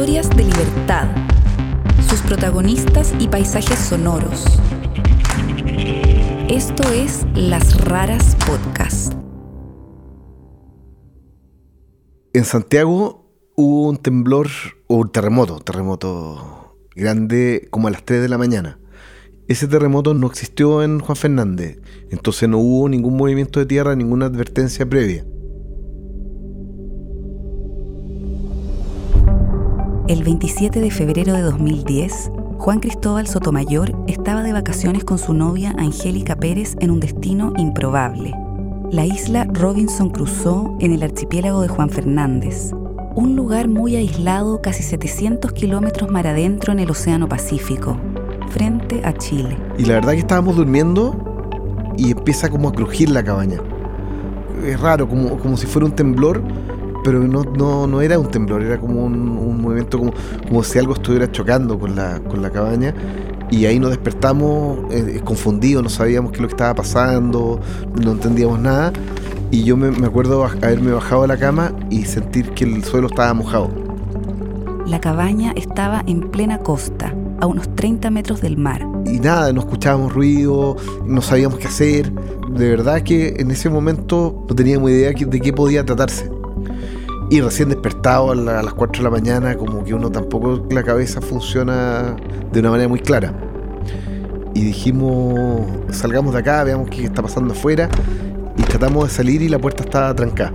Historias 0.00 0.30
de 0.34 0.44
libertad. 0.44 1.08
Sus 2.08 2.22
protagonistas 2.22 3.12
y 3.18 3.28
paisajes 3.28 3.78
sonoros. 3.78 4.46
Esto 6.48 6.90
es 6.90 7.26
Las 7.34 7.78
Raras 7.84 8.34
Podcast. 8.46 9.12
En 12.32 12.46
Santiago 12.46 13.30
hubo 13.56 13.90
un 13.90 13.98
temblor 13.98 14.48
o 14.86 14.96
un 14.96 15.12
terremoto, 15.12 15.58
terremoto 15.58 16.78
grande 16.96 17.68
como 17.68 17.88
a 17.88 17.90
las 17.90 18.02
3 18.02 18.22
de 18.22 18.28
la 18.30 18.38
mañana. 18.38 18.78
Ese 19.48 19.68
terremoto 19.68 20.14
no 20.14 20.28
existió 20.28 20.82
en 20.82 21.00
Juan 21.00 21.16
Fernández, 21.16 21.78
entonces 22.10 22.48
no 22.48 22.56
hubo 22.56 22.88
ningún 22.88 23.18
movimiento 23.18 23.60
de 23.60 23.66
tierra, 23.66 23.94
ninguna 23.94 24.24
advertencia 24.24 24.88
previa. 24.88 25.26
El 30.10 30.24
27 30.24 30.80
de 30.80 30.90
febrero 30.90 31.34
de 31.34 31.42
2010, 31.42 32.32
Juan 32.58 32.80
Cristóbal 32.80 33.28
Sotomayor 33.28 33.94
estaba 34.08 34.42
de 34.42 34.52
vacaciones 34.52 35.04
con 35.04 35.18
su 35.18 35.34
novia 35.34 35.72
Angélica 35.78 36.34
Pérez 36.34 36.76
en 36.80 36.90
un 36.90 36.98
destino 36.98 37.52
improbable, 37.56 38.34
la 38.90 39.06
isla 39.06 39.44
Robinson 39.44 40.10
Crusoe 40.10 40.76
en 40.80 40.92
el 40.94 41.04
archipiélago 41.04 41.62
de 41.62 41.68
Juan 41.68 41.90
Fernández, 41.90 42.72
un 43.14 43.36
lugar 43.36 43.68
muy 43.68 43.94
aislado 43.94 44.60
casi 44.60 44.82
700 44.82 45.52
kilómetros 45.52 46.10
mar 46.10 46.26
adentro 46.26 46.72
en 46.72 46.80
el 46.80 46.90
Océano 46.90 47.28
Pacífico, 47.28 47.96
frente 48.48 49.02
a 49.04 49.12
Chile. 49.12 49.56
Y 49.78 49.84
la 49.84 49.94
verdad 49.94 50.14
que 50.14 50.18
estábamos 50.18 50.56
durmiendo 50.56 51.14
y 51.96 52.10
empieza 52.10 52.50
como 52.50 52.70
a 52.70 52.72
crujir 52.72 53.10
la 53.10 53.22
cabaña. 53.22 53.60
Es 54.66 54.80
raro, 54.80 55.08
como, 55.08 55.38
como 55.38 55.56
si 55.56 55.68
fuera 55.68 55.86
un 55.86 55.94
temblor, 55.94 56.42
pero 57.04 57.20
no, 57.20 57.44
no, 57.44 57.86
no 57.86 58.00
era 58.00 58.18
un 58.18 58.30
temblor, 58.30 58.62
era 58.62 58.78
como 58.78 59.04
un, 59.04 59.14
un 59.30 59.60
movimiento 59.60 59.98
como, 59.98 60.12
como 60.46 60.62
si 60.62 60.78
algo 60.78 60.94
estuviera 60.94 61.30
chocando 61.30 61.78
con 61.78 61.96
la, 61.96 62.20
con 62.20 62.42
la 62.42 62.50
cabaña. 62.50 62.94
Y 63.50 63.66
ahí 63.66 63.80
nos 63.80 63.90
despertamos 63.90 64.78
eh, 64.92 65.20
confundidos, 65.24 65.82
no 65.82 65.88
sabíamos 65.88 66.30
qué 66.30 66.36
es 66.36 66.42
lo 66.42 66.48
que 66.48 66.54
estaba 66.54 66.74
pasando, 66.74 67.60
no 68.00 68.12
entendíamos 68.12 68.60
nada. 68.60 68.92
Y 69.50 69.64
yo 69.64 69.76
me, 69.76 69.90
me 69.90 70.06
acuerdo 70.06 70.44
haberme 70.44 70.92
bajado 70.92 71.22
de 71.22 71.28
la 71.28 71.36
cama 71.36 71.72
y 71.90 72.04
sentir 72.04 72.50
que 72.50 72.64
el 72.64 72.84
suelo 72.84 73.08
estaba 73.08 73.34
mojado. 73.34 73.68
La 74.86 75.00
cabaña 75.00 75.52
estaba 75.56 76.02
en 76.06 76.30
plena 76.30 76.58
costa, 76.58 77.14
a 77.40 77.46
unos 77.46 77.74
30 77.74 78.10
metros 78.10 78.40
del 78.40 78.56
mar. 78.56 78.86
y 79.06 79.18
nada, 79.18 79.52
no 79.52 79.60
escuchábamos 79.60 80.12
ruido, 80.12 80.76
no 81.04 81.20
sabíamos 81.20 81.58
qué 81.58 81.66
hacer. 81.66 82.12
De 82.12 82.68
verdad 82.70 83.02
que 83.02 83.34
en 83.38 83.50
ese 83.50 83.70
momento 83.70 84.44
no 84.48 84.54
teníamos 84.54 84.90
idea 84.90 85.10
de 85.10 85.40
qué 85.40 85.52
podía 85.52 85.84
tratarse. 85.84 86.39
Y 87.30 87.40
recién 87.40 87.68
despertado 87.68 88.32
a, 88.32 88.34
la- 88.34 88.60
a 88.60 88.62
las 88.62 88.74
4 88.74 89.02
de 89.02 89.04
la 89.04 89.10
mañana, 89.10 89.56
como 89.56 89.84
que 89.84 89.94
uno 89.94 90.10
tampoco 90.10 90.64
la 90.70 90.82
cabeza 90.82 91.20
funciona 91.20 92.16
de 92.52 92.60
una 92.60 92.70
manera 92.70 92.88
muy 92.88 93.00
clara. 93.00 93.32
Y 94.54 94.62
dijimos, 94.62 95.60
salgamos 95.90 96.32
de 96.34 96.40
acá, 96.40 96.64
veamos 96.64 96.88
qué 96.90 97.04
está 97.04 97.22
pasando 97.22 97.52
afuera. 97.54 97.88
Y 98.56 98.62
tratamos 98.62 99.04
de 99.04 99.10
salir 99.10 99.42
y 99.42 99.48
la 99.48 99.58
puerta 99.58 99.84
estaba 99.84 100.14
trancada. 100.14 100.52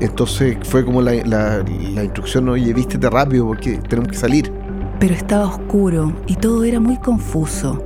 Entonces 0.00 0.56
fue 0.64 0.84
como 0.84 1.00
la, 1.02 1.12
la- 1.24 1.64
la 1.94 2.04
instrucción, 2.04 2.48
oye, 2.50 2.72
vístete 2.74 3.08
rápido 3.10 3.46
porque 3.46 3.78
tenemos 3.88 4.10
que 4.12 4.16
salir. 4.18 4.52
Pero 5.00 5.14
estaba 5.14 5.46
oscuro 5.46 6.12
y 6.26 6.36
todo 6.36 6.64
era 6.64 6.78
muy 6.78 6.98
confuso. 6.98 7.82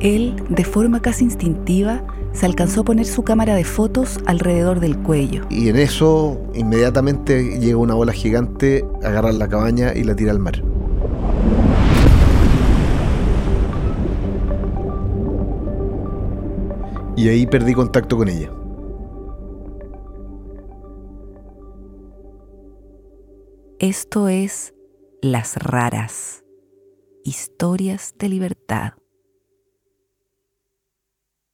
Él, 0.00 0.34
de 0.50 0.64
forma 0.64 1.00
casi 1.00 1.24
instintiva, 1.24 2.02
se 2.36 2.44
alcanzó 2.44 2.82
a 2.82 2.84
poner 2.84 3.06
su 3.06 3.22
cámara 3.22 3.54
de 3.54 3.64
fotos 3.64 4.20
alrededor 4.26 4.80
del 4.80 4.98
cuello. 4.98 5.46
Y 5.48 5.70
en 5.70 5.76
eso, 5.76 6.38
inmediatamente 6.54 7.58
llega 7.58 7.78
una 7.78 7.96
ola 7.96 8.12
gigante, 8.12 8.84
agarra 9.02 9.32
la 9.32 9.48
cabaña 9.48 9.94
y 9.94 10.04
la 10.04 10.14
tira 10.14 10.32
al 10.32 10.38
mar. 10.38 10.62
Y 17.16 17.28
ahí 17.30 17.46
perdí 17.46 17.72
contacto 17.72 18.18
con 18.18 18.28
ella. 18.28 18.50
Esto 23.78 24.28
es 24.28 24.74
Las 25.22 25.56
Raras. 25.56 26.44
Historias 27.24 28.14
de 28.18 28.28
libertad. 28.28 28.92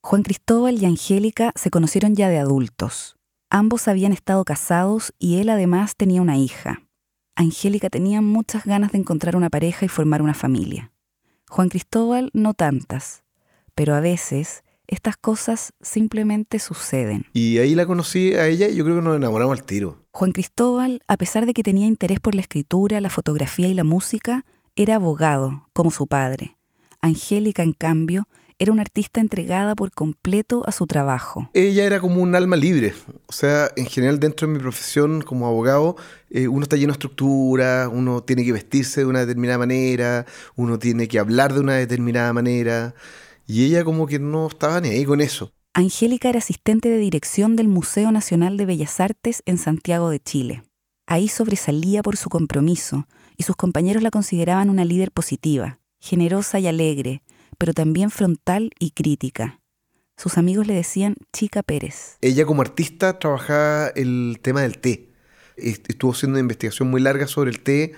Juan 0.04 0.24
Cristóbal 0.24 0.82
y 0.82 0.84
Angélica 0.84 1.52
se 1.54 1.70
conocieron 1.70 2.16
ya 2.16 2.28
de 2.28 2.38
adultos. 2.38 3.16
Ambos 3.50 3.86
habían 3.86 4.12
estado 4.12 4.44
casados 4.44 5.12
y 5.16 5.38
él 5.38 5.48
además 5.48 5.94
tenía 5.96 6.20
una 6.20 6.36
hija. 6.36 6.82
Angélica 7.36 7.88
tenía 7.88 8.20
muchas 8.20 8.64
ganas 8.64 8.90
de 8.92 8.98
encontrar 8.98 9.36
una 9.36 9.48
pareja 9.48 9.86
y 9.86 9.88
formar 9.88 10.20
una 10.20 10.34
familia. 10.34 10.90
Juan 11.48 11.68
Cristóbal 11.68 12.30
no 12.34 12.52
tantas, 12.52 13.22
pero 13.76 13.94
a 13.94 14.00
veces 14.00 14.64
estas 14.88 15.16
cosas 15.16 15.72
simplemente 15.80 16.58
suceden. 16.58 17.26
Y 17.32 17.58
ahí 17.58 17.76
la 17.76 17.86
conocí 17.86 18.34
a 18.34 18.48
ella 18.48 18.68
y 18.68 18.74
yo 18.74 18.84
creo 18.84 18.96
que 18.96 19.02
nos 19.02 19.16
enamoramos 19.16 19.56
al 19.56 19.64
tiro. 19.64 20.04
Juan 20.10 20.32
Cristóbal, 20.32 21.00
a 21.06 21.16
pesar 21.16 21.46
de 21.46 21.54
que 21.54 21.62
tenía 21.62 21.86
interés 21.86 22.18
por 22.18 22.34
la 22.34 22.40
escritura, 22.40 23.00
la 23.00 23.08
fotografía 23.08 23.68
y 23.68 23.74
la 23.74 23.84
música, 23.84 24.44
era 24.74 24.96
abogado, 24.96 25.68
como 25.72 25.92
su 25.92 26.08
padre. 26.08 26.56
Angélica, 27.00 27.62
en 27.62 27.72
cambio, 27.72 28.26
era 28.58 28.72
una 28.72 28.82
artista 28.82 29.20
entregada 29.20 29.74
por 29.74 29.92
completo 29.92 30.62
a 30.66 30.72
su 30.72 30.86
trabajo. 30.86 31.50
Ella 31.54 31.84
era 31.84 32.00
como 32.00 32.22
un 32.22 32.34
alma 32.34 32.56
libre. 32.56 32.94
O 33.26 33.32
sea, 33.32 33.70
en 33.76 33.86
general 33.86 34.20
dentro 34.20 34.46
de 34.46 34.54
mi 34.54 34.58
profesión 34.58 35.22
como 35.22 35.46
abogado, 35.46 35.96
eh, 36.30 36.48
uno 36.48 36.62
está 36.62 36.76
lleno 36.76 36.92
de 36.92 36.96
estructura, 36.96 37.88
uno 37.88 38.22
tiene 38.22 38.44
que 38.44 38.52
vestirse 38.52 39.00
de 39.00 39.06
una 39.06 39.20
determinada 39.20 39.58
manera, 39.58 40.26
uno 40.56 40.78
tiene 40.78 41.08
que 41.08 41.18
hablar 41.18 41.54
de 41.54 41.60
una 41.60 41.74
determinada 41.74 42.32
manera. 42.32 42.94
Y 43.46 43.64
ella 43.64 43.84
como 43.84 44.06
que 44.06 44.18
no 44.18 44.46
estaba 44.46 44.80
ni 44.80 44.88
ahí 44.90 45.04
con 45.04 45.20
eso. 45.20 45.52
Angélica 45.74 46.28
era 46.28 46.38
asistente 46.38 46.90
de 46.90 46.98
dirección 46.98 47.56
del 47.56 47.68
Museo 47.68 48.12
Nacional 48.12 48.58
de 48.58 48.66
Bellas 48.66 49.00
Artes 49.00 49.42
en 49.46 49.56
Santiago 49.56 50.10
de 50.10 50.20
Chile. 50.20 50.62
Ahí 51.06 51.28
sobresalía 51.28 52.02
por 52.02 52.16
su 52.16 52.28
compromiso 52.28 53.06
y 53.36 53.44
sus 53.44 53.56
compañeros 53.56 54.02
la 54.02 54.10
consideraban 54.10 54.70
una 54.70 54.84
líder 54.84 55.12
positiva, 55.12 55.78
generosa 55.98 56.58
y 56.58 56.66
alegre, 56.66 57.22
pero 57.58 57.72
también 57.72 58.10
frontal 58.10 58.70
y 58.78 58.90
crítica. 58.90 59.60
Sus 60.16 60.38
amigos 60.38 60.66
le 60.66 60.74
decían 60.74 61.16
Chica 61.32 61.62
Pérez. 61.62 62.16
Ella 62.20 62.44
como 62.46 62.62
artista 62.62 63.18
trabajaba 63.18 63.88
el 63.88 64.38
tema 64.42 64.62
del 64.62 64.78
té. 64.78 65.10
Est- 65.56 65.88
Estuvo 65.90 66.12
haciendo 66.12 66.34
una 66.34 66.40
investigación 66.40 66.90
muy 66.90 67.00
larga 67.00 67.26
sobre 67.26 67.50
el 67.50 67.60
té. 67.62 67.92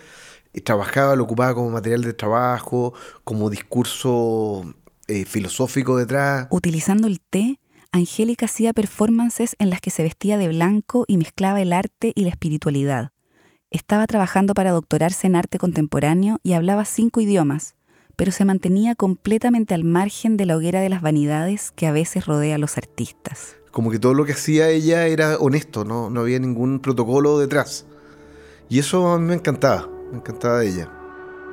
y 0.53 0.61
Trabajaba, 0.61 1.17
lo 1.17 1.25
ocupaba 1.25 1.55
como 1.55 1.71
material 1.71 2.03
de 2.03 2.13
trabajo, 2.15 2.95
como 3.25 3.51
discurso 3.51 4.75
eh, 5.09 5.25
filosófico 5.25 5.97
detrás. 5.97 6.47
Utilizando 6.51 7.07
el 7.09 7.21
té, 7.21 7.59
Angélica 7.93 8.47
hacía 8.47 8.73
performances 8.73 9.55
en 9.59 9.71
las 9.71 9.81
que 9.81 9.91
se 9.91 10.03
vestía 10.03 10.39
de 10.39 10.49
blanco 10.49 11.05
y 11.09 11.17
mezclaba 11.17 11.61
el 11.61 11.73
arte 11.73 12.13
y 12.15 12.23
la 12.23 12.31
espiritualidad. 12.31 13.11
Estaba 13.71 14.07
trabajando 14.07 14.55
para 14.55 14.71
doctorarse 14.71 15.27
en 15.27 15.37
arte 15.37 15.59
contemporáneo 15.59 16.39
y 16.43 16.53
hablaba 16.55 16.85
cinco 16.85 17.21
idiomas, 17.21 17.75
pero 18.17 18.33
se 18.33 18.45
mantenía 18.45 18.95
completamente 18.95 19.75
al 19.75 19.85
margen 19.85 20.37
de 20.37 20.47
la 20.47 20.57
hoguera 20.57 20.81
de 20.81 20.89
las 20.89 21.03
vanidades 21.03 21.73
que 21.73 21.87
a 21.87 21.93
veces 21.93 22.27
rodea 22.27 22.57
a 22.57 22.59
los 22.59 22.77
artistas. 22.77 23.57
Como 23.71 23.91
que 23.91 23.99
todo 23.99 24.15
lo 24.15 24.25
que 24.25 24.33
hacía 24.33 24.69
ella 24.69 25.07
era 25.07 25.37
honesto, 25.39 25.85
no, 25.85 26.11
no 26.11 26.21
había 26.21 26.39
ningún 26.39 26.81
protocolo 26.81 27.39
detrás. 27.39 27.87
Y 28.69 28.79
eso 28.79 29.09
a 29.09 29.19
mí 29.19 29.27
me 29.27 29.35
encantaba, 29.35 29.89
me 30.11 30.19
encantaba 30.19 30.61
de 30.61 30.69
ella. 30.69 30.93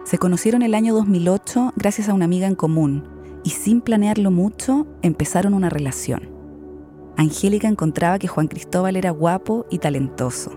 Se 0.05 0.17
conocieron 0.17 0.61
el 0.61 0.75
año 0.75 0.93
2008 0.93 1.73
gracias 1.75 2.09
a 2.09 2.13
una 2.13 2.25
amiga 2.25 2.47
en 2.47 2.55
común 2.55 3.07
y 3.43 3.51
sin 3.51 3.81
planearlo 3.81 4.31
mucho 4.31 4.87
empezaron 5.01 5.53
una 5.53 5.69
relación. 5.69 6.29
Angélica 7.17 7.67
encontraba 7.67 8.19
que 8.19 8.27
Juan 8.27 8.47
Cristóbal 8.47 8.95
era 8.95 9.11
guapo 9.11 9.65
y 9.69 9.79
talentoso. 9.79 10.51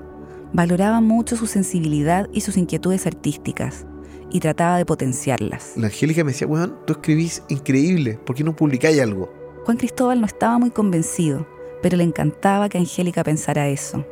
Valoraba 0.53 1.01
mucho 1.01 1.37
su 1.37 1.47
sensibilidad 1.47 2.29
y 2.33 2.43
sus 2.43 2.57
inquietudes 2.57 3.07
artísticas 3.07 3.87
y 4.35 4.41
trataba 4.41 4.77
de 4.77 4.85
potenciarlas. 4.85 5.73
La 5.77 5.87
Angélica 5.87 6.25
me 6.25 6.33
decía, 6.33 6.47
weón, 6.47 6.77
tú 6.87 6.93
escribís 6.95 7.43
increíble, 7.49 8.19
¿por 8.27 8.35
qué 8.37 8.45
no 8.45 8.55
publicáis 8.55 9.01
algo? 9.01 9.33
Juan 9.65 9.77
Cristóbal 9.79 10.21
no 10.21 10.27
estaba 10.27 10.59
muy 10.59 10.71
convencido, 10.71 11.47
pero 11.83 11.97
le 11.97 12.05
encantaba 12.05 12.69
que 12.69 12.77
Angélica 12.79 13.25
pensara 13.25 13.69
eso. 13.69 14.05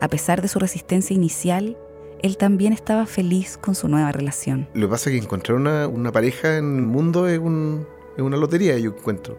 A 0.00 0.08
pesar 0.08 0.42
de 0.42 0.48
su 0.48 0.58
resistencia 0.58 1.14
inicial, 1.16 1.76
él 2.22 2.36
también 2.36 2.72
estaba 2.72 3.06
feliz 3.06 3.56
con 3.56 3.74
su 3.74 3.88
nueva 3.88 4.12
relación. 4.12 4.68
Lo 4.74 4.86
que 4.86 4.90
pasa 4.92 5.10
es 5.10 5.16
que 5.16 5.22
encontrar 5.24 5.56
una, 5.58 5.88
una 5.88 6.12
pareja 6.12 6.58
en 6.58 6.76
el 6.76 6.82
mundo 6.82 7.26
es, 7.26 7.38
un- 7.38 7.86
es 8.16 8.22
una 8.22 8.36
lotería, 8.36 8.78
yo 8.78 8.90
encuentro. 8.90 9.38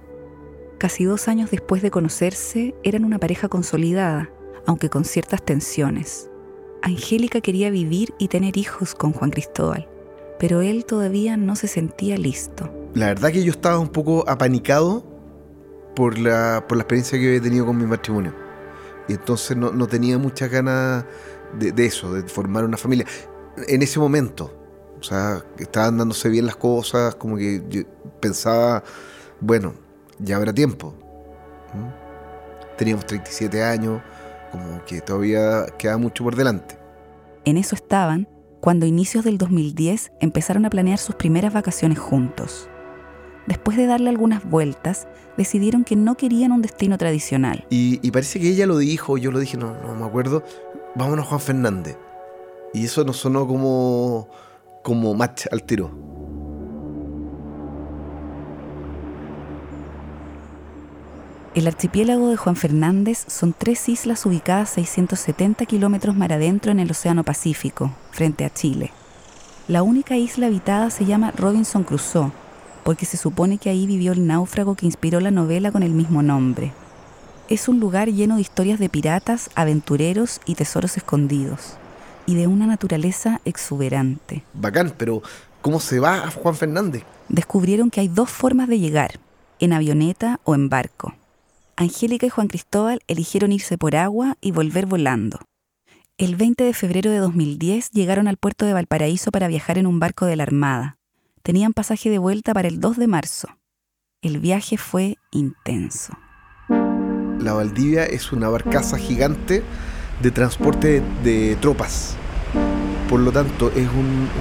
Casi 0.80 1.06
dos 1.06 1.28
años 1.28 1.52
después 1.52 1.82
de 1.82 1.92
conocerse, 1.92 2.76
eran 2.84 3.06
una 3.06 3.20
pareja 3.20 3.48
consolidada, 3.50 4.32
aunque 4.66 4.90
con 4.90 5.06
ciertas 5.06 5.44
tensiones. 5.44 6.30
Angélica 6.84 7.42
quería 7.42 7.70
vivir 7.72 8.14
y 8.20 8.28
tener 8.28 8.58
hijos 8.58 8.94
con 8.96 9.12
Juan 9.14 9.32
Cristóbal, 9.32 9.88
pero 10.40 10.62
él 10.62 10.86
todavía 10.86 11.38
no 11.38 11.56
se 11.56 11.68
sentía 11.68 12.18
listo. 12.18 12.70
La 12.94 13.08
verdad 13.08 13.32
que 13.32 13.44
yo 13.44 13.52
estaba 13.52 13.80
un 13.80 13.90
poco 13.90 14.24
apanicado 14.28 15.04
por 15.96 16.18
la, 16.18 16.66
por 16.68 16.78
la 16.78 16.84
experiencia 16.84 17.18
que 17.20 17.28
había 17.28 17.42
tenido 17.42 17.66
con 17.66 17.78
mi 17.78 17.86
matrimonio. 17.86 18.34
Y 19.08 19.14
entonces 19.14 19.56
no, 19.56 19.72
no 19.72 19.88
tenía 19.88 20.18
muchas 20.18 20.50
ganas 20.50 21.06
de, 21.58 21.72
de 21.72 21.86
eso, 21.86 22.14
de 22.14 22.24
formar 22.24 22.66
una 22.66 22.78
familia. 22.78 23.06
En 23.68 23.82
ese 23.82 24.00
momento. 24.00 24.54
O 25.00 25.04
sea, 25.04 25.44
estaban 25.60 25.98
dándose 25.98 26.28
bien 26.28 26.48
las 26.48 26.56
cosas, 26.56 27.14
como 27.16 27.38
que 27.38 27.64
yo 27.70 27.84
pensaba, 28.20 28.84
bueno, 29.40 29.76
ya 30.18 30.38
habrá 30.38 30.52
tiempo. 30.54 30.94
¿Mm? 31.74 32.78
Teníamos 32.78 33.06
37 33.06 33.64
años, 33.64 34.02
como 34.52 34.84
que 34.86 35.02
todavía 35.02 35.66
queda 35.78 35.98
mucho 35.98 36.24
por 36.24 36.36
delante. 36.36 36.78
En 37.46 37.58
eso 37.58 37.76
estaban 37.76 38.28
cuando 38.60 38.86
a 38.86 38.90
inicios 38.90 39.24
del 39.24 39.38
2010 39.38 40.12
empezaron 40.20 40.66
a 40.66 40.70
planear 40.70 41.00
sus 41.00 41.16
primeras 41.16 41.54
vacaciones 41.54 42.00
juntos. 42.00 42.70
Después 43.48 43.78
de 43.78 43.86
darle 43.86 44.10
algunas 44.10 44.44
vueltas, 44.44 45.08
decidieron 45.38 45.84
que 45.84 45.96
no 45.96 46.16
querían 46.16 46.52
un 46.52 46.62
destino 46.62 46.98
tradicional. 46.98 47.66
Y, 47.70 48.12
parece 48.12 48.40
que 48.40 48.50
ella 48.50 48.66
lo 48.66 48.78
dijo, 48.78 49.18
yo 49.18 49.32
lo 49.32 49.40
dije, 49.40 49.58
no, 49.58 49.74
no 49.82 49.96
me 49.96 50.06
acuerdo, 50.06 50.44
vámonos 50.96 51.28
Juan 51.28 51.40
Fernández. 51.40 51.98
Y 52.74 52.86
eso 52.86 53.06
nos 53.06 53.18
sonó 53.18 53.48
como, 53.48 54.28
como 54.84 55.14
match 55.14 55.46
al 55.52 55.64
tiro. 55.64 56.17
El 61.58 61.66
archipiélago 61.66 62.30
de 62.30 62.38
Juan 62.38 62.56
Fernández 62.56 63.26
son 63.26 63.52
tres 63.52 63.90
islas 63.90 64.28
ubicadas 64.28 64.70
670 64.70 65.66
kilómetros 65.66 66.16
mar 66.16 66.32
adentro 66.32 66.72
en 66.72 66.80
el 66.80 66.92
Océano 66.92 67.24
Pacífico, 67.24 67.92
frente 68.12 68.46
a 68.46 68.54
Chile. 68.54 68.92
La 69.68 69.82
única 69.82 70.18
isla 70.18 70.46
habitada 70.46 70.92
se 70.92 71.06
llama 71.06 71.32
Robinson 71.36 71.84
Crusoe, 71.84 72.32
porque 72.84 73.08
se 73.08 73.18
supone 73.18 73.58
que 73.58 73.72
ahí 73.72 73.88
vivió 73.88 74.12
el 74.12 74.28
náufrago 74.28 74.76
que 74.76 74.86
inspiró 74.86 75.20
la 75.20 75.32
novela 75.32 75.72
con 75.72 75.82
el 75.82 75.94
mismo 75.94 76.22
nombre. 76.22 76.74
Es 77.50 77.68
un 77.68 77.80
lugar 77.80 78.08
lleno 78.10 78.36
de 78.36 78.42
historias 78.42 78.78
de 78.78 78.90
piratas, 78.90 79.50
aventureros 79.56 80.42
y 80.46 80.54
tesoros 80.54 80.96
escondidos, 80.96 81.74
y 82.28 82.36
de 82.36 82.46
una 82.46 82.68
naturaleza 82.68 83.42
exuberante. 83.46 84.44
Bacán, 84.54 84.94
pero 84.96 85.24
¿cómo 85.64 85.80
se 85.80 86.00
va 86.00 86.18
a 86.18 86.30
Juan 86.30 86.54
Fernández? 86.54 87.02
Descubrieron 87.30 87.90
que 87.90 88.02
hay 88.02 88.10
dos 88.10 88.30
formas 88.30 88.68
de 88.68 88.78
llegar, 88.78 89.20
en 89.60 89.74
avioneta 89.74 90.40
o 90.44 90.54
en 90.54 90.70
barco. 90.70 91.16
Angélica 91.78 92.26
y 92.26 92.30
Juan 92.30 92.48
Cristóbal 92.48 93.00
eligieron 93.08 93.54
irse 93.54 93.78
por 93.78 93.96
agua 93.96 94.36
y 94.42 94.52
volver 94.52 94.86
volando. 94.86 95.40
El 96.18 96.36
20 96.36 96.66
de 96.66 96.74
febrero 96.74 97.12
de 97.12 97.20
2010 97.20 97.92
llegaron 97.92 98.28
al 98.28 98.36
puerto 98.36 98.66
de 98.66 98.74
Valparaíso 98.74 99.32
para 99.32 99.48
viajar 99.48 99.78
en 99.78 99.88
un 99.88 100.00
barco 100.00 100.26
de 100.26 100.36
la 100.36 100.44
Armada 100.44 100.98
tenían 101.48 101.72
pasaje 101.72 102.10
de 102.10 102.18
vuelta 102.18 102.54
para 102.54 102.68
el 102.68 102.82
2 102.82 102.98
de 102.98 103.08
marzo. 103.08 103.48
El 104.22 104.40
viaje 104.40 104.76
fue 104.76 105.16
intenso. 105.32 106.12
La 107.40 107.54
Valdivia 107.54 108.04
es 108.04 108.34
una 108.34 108.50
barcaza 108.50 108.98
gigante 108.98 109.64
de 110.22 110.32
transporte 110.32 111.02
de, 111.24 111.56
tropas. 111.62 112.18
Por 113.10 113.22
lo 113.22 113.32
tanto, 113.32 113.72
es 113.72 113.88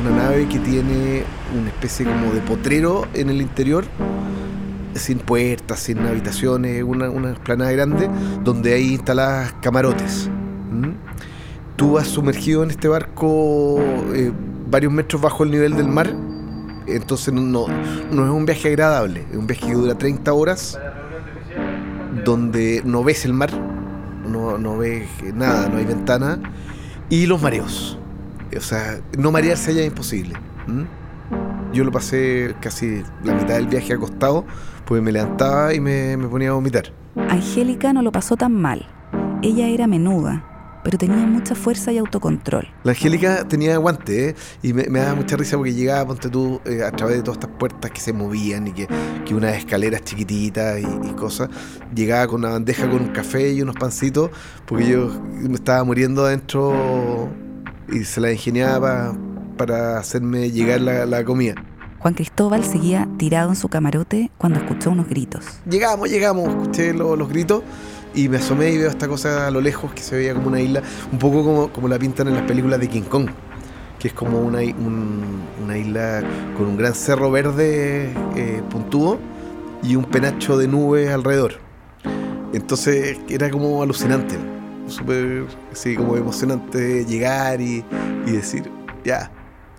una 0.01 0.17
nave 0.17 0.49
que 0.49 0.59
tiene 0.59 1.23
una 1.57 1.69
especie 1.69 2.05
como 2.05 2.33
de 2.33 2.41
potrero 2.41 3.07
en 3.15 3.31
el 3.31 3.41
interior, 3.41 3.85
sin 4.99 5.19
puertas, 5.19 5.81
sin 5.81 5.99
habitaciones, 5.99 6.83
una, 6.83 7.11
una 7.11 7.33
esplanada 7.33 7.73
grande, 7.73 8.09
donde 8.43 8.75
hay 8.75 8.95
instaladas 8.95 9.55
camarotes. 9.61 10.31
Tú 11.77 11.93
vas 11.93 12.07
sumergido 12.07 12.63
en 12.63 12.71
este 12.71 12.89
barco 12.89 13.79
eh, 14.15 14.33
varios 14.71 14.93
metros 14.93 15.21
bajo 15.21 15.45
el 15.45 15.51
nivel 15.51 15.77
del 15.77 15.89
mar 15.89 16.11
entonces 16.87 17.35
no, 17.35 17.67
no 18.11 18.25
es 18.25 18.31
un 18.31 18.47
viaje 18.47 18.69
agradable, 18.69 19.27
es 19.31 19.37
un 19.37 19.47
viaje 19.47 19.67
que 19.67 19.73
dura 19.73 19.97
30 19.97 20.33
horas, 20.33 20.79
donde 22.25 22.83
no 22.85 23.03
ves 23.03 23.25
el 23.25 23.33
mar, 23.33 23.51
no, 24.27 24.57
no 24.59 24.79
ves 24.79 25.09
nada, 25.35 25.69
no 25.69 25.79
hay 25.79 25.85
ventana, 25.85 26.39
y 27.09 27.27
los 27.27 27.43
mareos. 27.43 27.99
O 28.57 28.61
sea, 28.61 29.01
no 29.19 29.33
marearse 29.33 29.73
allá 29.73 29.81
es 29.81 29.89
imposible. 29.89 30.35
Yo 31.73 31.85
lo 31.85 31.93
pasé 31.93 32.55
casi 32.61 33.03
la 33.25 33.35
mitad 33.35 33.55
del 33.55 33.67
viaje 33.67 33.93
acostado, 33.93 34.45
pues 34.87 35.03
me 35.03 35.13
levantaba 35.13 35.75
y 35.75 35.81
me, 35.81 36.17
me 36.17 36.29
ponía 36.29 36.51
a 36.51 36.53
vomitar. 36.53 36.93
Angélica 37.17 37.93
no 37.93 38.03
lo 38.03 38.13
pasó 38.13 38.37
tan 38.37 38.53
mal. 38.53 38.87
Ella 39.43 39.69
era 39.69 39.87
menuda, 39.87 40.81
pero 40.87 40.99
tenía 40.99 41.27
mucha 41.27 41.57
fuerza 41.57 41.91
y 41.91 41.99
autocontrol. 41.99 42.69
La 42.85 42.93
Angélica 42.93 43.47
tenía 43.49 43.75
aguante, 43.75 44.29
¿eh? 44.29 44.35
y 44.63 44.73
me, 44.73 44.85
daba 44.85 45.17
mucha 45.17 45.37
risa 45.37 45.57
porque 45.57 45.75
llegaba, 45.75 46.07
ponte 46.07 46.29
tú, 46.31 46.61
eh, 46.65 46.85
a 46.85 46.93
través 46.93 47.17
de 47.17 47.23
todas 47.23 47.39
estas 47.39 47.59
puertas 47.59 47.91
que 47.91 48.01
se 48.01 48.13
movían 48.13 48.69
y 48.69 48.73
que, 48.73 48.89
que 49.25 49.35
unas 49.35 49.57
escaleras 49.57 50.03
chiquititas 50.03 50.79
y, 50.81 51.13
cosas, 51.15 51.49
llegaba 51.93 52.29
con 52.29 52.41
una 52.41 52.51
bandeja 52.51 52.89
con 52.89 53.03
un 53.03 53.09
café 53.09 53.53
y 53.53 53.63
unos 53.63 53.75
pancitos, 53.75 54.31
porque 54.65 54.87
yo 54.87 55.11
me 55.33 55.57
estaba 55.57 55.83
muriendo 55.83 56.25
adentro 56.25 57.29
y 57.91 58.05
se 58.05 58.21
la 58.21 58.31
ingeniaba 58.31 59.13
para, 59.57 59.99
hacerme 59.99 60.53
llegar 60.53 60.81
la, 60.83 61.25
comida. 61.25 61.57
Juan 62.07 62.15
Cristóbal 62.15 62.63
seguía 62.63 63.09
tirado 63.19 63.49
en 63.49 63.57
su 63.57 63.69
camarote 63.69 64.31
cuando 64.39 64.61
escuchó 64.61 64.93
unos 64.93 65.09
gritos. 65.09 65.45
Llegamos, 65.69 66.09
llegamos, 66.09 66.51
escuché 66.51 66.95
los 66.95 67.29
gritos 67.29 67.65
y 68.15 68.29
me 68.29 68.37
asomé 68.37 68.71
y 68.71 68.79
veo 68.79 68.91
esta 68.91 69.09
cosa 69.09 69.49
a 69.49 69.51
lo 69.51 69.61
lejos 69.61 69.93
que 69.93 70.03
se 70.03 70.15
veía 70.15 70.33
como 70.33 70.47
una 70.47 70.61
isla, 70.61 70.85
un 71.11 71.19
poco 71.19 71.43
como, 71.43 71.73
como 71.73 71.89
la 71.89 71.99
pintan 71.99 72.29
en 72.29 72.35
las 72.35 72.45
películas 72.45 72.79
de 72.79 72.89
King 72.89 73.03
Kong, 73.03 73.29
que 73.99 74.07
es 74.07 74.15
como 74.15 74.39
una, 74.39 74.63
isla 74.63 76.23
con 76.57 76.67
un 76.67 76.77
gran 76.77 76.95
cerro 76.95 77.29
verde 77.33 78.15
eh, 78.37 78.63
puntudo 78.71 79.19
y 79.83 79.97
un 79.97 80.05
penacho 80.05 80.57
de 80.57 80.69
nubes 80.69 81.11
alrededor. 81.11 81.55
Entonces 82.53 83.19
era 83.29 83.51
como 83.51 83.83
alucinante, 83.83 84.37
súper, 84.87 85.47
sí, 85.73 85.97
como 85.97 86.17
emocionante 86.17 87.05
llegar 87.05 87.61
y, 87.61 87.85
y 88.27 88.31
decir, 88.31 88.71
ya, 89.05 89.29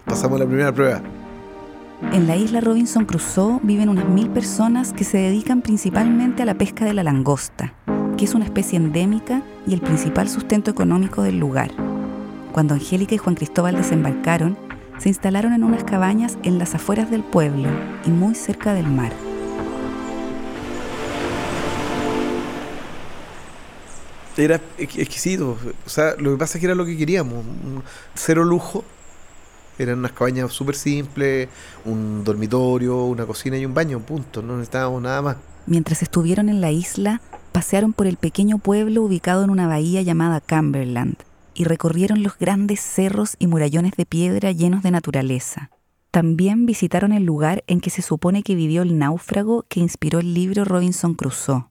pasamos 0.05 0.37
la 0.37 0.45
primera 0.45 0.73
prueba. 0.73 1.01
En 2.01 2.27
la 2.27 2.35
isla 2.35 2.61
Robinson 2.61 3.05
Crusoe 3.05 3.59
viven 3.63 3.89
unas 3.89 4.07
mil 4.07 4.29
personas 4.29 4.93
que 4.93 5.03
se 5.03 5.17
dedican 5.17 5.61
principalmente 5.61 6.43
a 6.43 6.45
la 6.45 6.55
pesca 6.55 6.85
de 6.85 6.93
la 6.93 7.03
langosta 7.03 7.73
que 8.17 8.25
es 8.25 8.33
una 8.33 8.45
especie 8.45 8.77
endémica 8.77 9.43
y 9.67 9.75
el 9.75 9.81
principal 9.81 10.27
sustento 10.27 10.71
económico 10.71 11.21
del 11.21 11.39
lugar. 11.39 11.71
Cuando 12.51 12.73
Angélica 12.73 13.13
y 13.13 13.19
Juan 13.19 13.35
Cristóbal 13.35 13.75
desembarcaron, 13.75 14.57
se 14.97 15.09
instalaron 15.09 15.53
en 15.53 15.63
unas 15.63 15.83
cabañas 15.83 16.37
en 16.41 16.57
las 16.57 16.73
afueras 16.73 17.11
del 17.11 17.23
pueblo 17.23 17.69
y 18.05 18.09
muy 18.09 18.33
cerca 18.33 18.73
del 18.73 18.87
mar. 18.87 19.13
Era 24.35 24.59
exquisito. 24.77 25.57
O 25.85 25.89
sea, 25.89 26.15
lo 26.17 26.31
que 26.31 26.37
pasa 26.37 26.57
es 26.57 26.59
que 26.59 26.65
era 26.67 26.75
lo 26.75 26.85
que 26.85 26.97
queríamos. 26.97 27.43
Cero 28.15 28.43
lujo. 28.43 28.83
Eran 29.77 29.99
unas 29.99 30.11
cabañas 30.11 30.51
súper 30.51 30.75
simples, 30.75 31.49
un 31.85 32.23
dormitorio, 32.23 33.05
una 33.05 33.25
cocina 33.25 33.57
y 33.57 33.65
un 33.65 33.73
baño, 33.73 33.99
punto. 33.99 34.41
No 34.41 34.53
necesitábamos 34.53 35.01
nada 35.01 35.21
más. 35.21 35.37
Mientras 35.65 36.01
estuvieron 36.01 36.49
en 36.49 36.61
la 36.61 36.71
isla, 36.71 37.21
pasearon 37.51 37.93
por 37.93 38.07
el 38.07 38.17
pequeño 38.17 38.57
pueblo 38.57 39.03
ubicado 39.03 39.43
en 39.43 39.49
una 39.49 39.67
bahía 39.67 40.01
llamada 40.01 40.41
Cumberland 40.41 41.15
y 41.53 41.63
recorrieron 41.63 42.23
los 42.23 42.37
grandes 42.37 42.79
cerros 42.79 43.35
y 43.39 43.47
murallones 43.47 43.93
de 43.97 44.05
piedra 44.05 44.51
llenos 44.51 44.83
de 44.83 44.91
naturaleza. 44.91 45.71
También 46.11 46.65
visitaron 46.65 47.11
el 47.11 47.23
lugar 47.23 47.63
en 47.67 47.81
que 47.81 47.89
se 47.89 48.01
supone 48.01 48.43
que 48.43 48.55
vivió 48.55 48.83
el 48.83 48.97
náufrago 48.97 49.65
que 49.67 49.79
inspiró 49.79 50.19
el 50.19 50.33
libro 50.33 50.65
Robinson 50.65 51.15
Crusoe. 51.15 51.65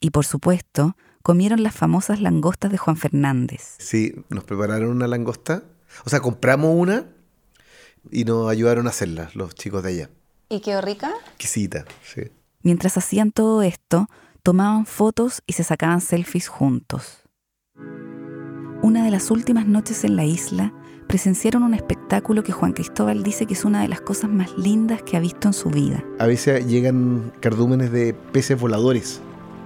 Y 0.00 0.10
por 0.10 0.24
supuesto, 0.24 0.96
comieron 1.22 1.62
las 1.62 1.74
famosas 1.74 2.20
langostas 2.20 2.70
de 2.70 2.78
Juan 2.78 2.96
Fernández. 2.96 3.76
Sí, 3.78 4.14
nos 4.30 4.44
prepararon 4.44 4.90
una 4.90 5.06
langosta. 5.06 5.64
O 6.04 6.10
sea, 6.10 6.20
compramos 6.20 6.74
una 6.74 7.06
y 8.10 8.24
nos 8.24 8.50
ayudaron 8.50 8.86
a 8.86 8.90
hacerla 8.90 9.30
los 9.34 9.54
chicos 9.54 9.82
de 9.82 9.90
allá. 9.90 10.10
¿Y 10.48 10.60
quedó 10.60 10.80
rica? 10.80 11.12
Exquisita, 11.28 11.84
sí. 12.02 12.22
Mientras 12.62 12.96
hacían 12.96 13.32
todo 13.32 13.62
esto, 13.62 14.08
tomaban 14.42 14.86
fotos 14.86 15.42
y 15.46 15.52
se 15.52 15.64
sacaban 15.64 16.00
selfies 16.00 16.48
juntos. 16.48 17.22
Una 18.82 19.04
de 19.04 19.10
las 19.10 19.30
últimas 19.30 19.66
noches 19.66 20.04
en 20.04 20.16
la 20.16 20.24
isla, 20.24 20.72
presenciaron 21.08 21.62
un 21.62 21.74
espectáculo 21.74 22.44
que 22.44 22.52
Juan 22.52 22.72
Cristóbal 22.72 23.22
dice 23.24 23.46
que 23.46 23.54
es 23.54 23.64
una 23.64 23.80
de 23.82 23.88
las 23.88 24.02
cosas 24.02 24.30
más 24.30 24.56
lindas 24.56 25.02
que 25.02 25.16
ha 25.16 25.20
visto 25.20 25.48
en 25.48 25.54
su 25.54 25.70
vida. 25.70 26.04
A 26.18 26.26
veces 26.26 26.66
llegan 26.66 27.32
cardúmenes 27.40 27.90
de 27.90 28.14
peces 28.14 28.60
voladores. 28.60 29.20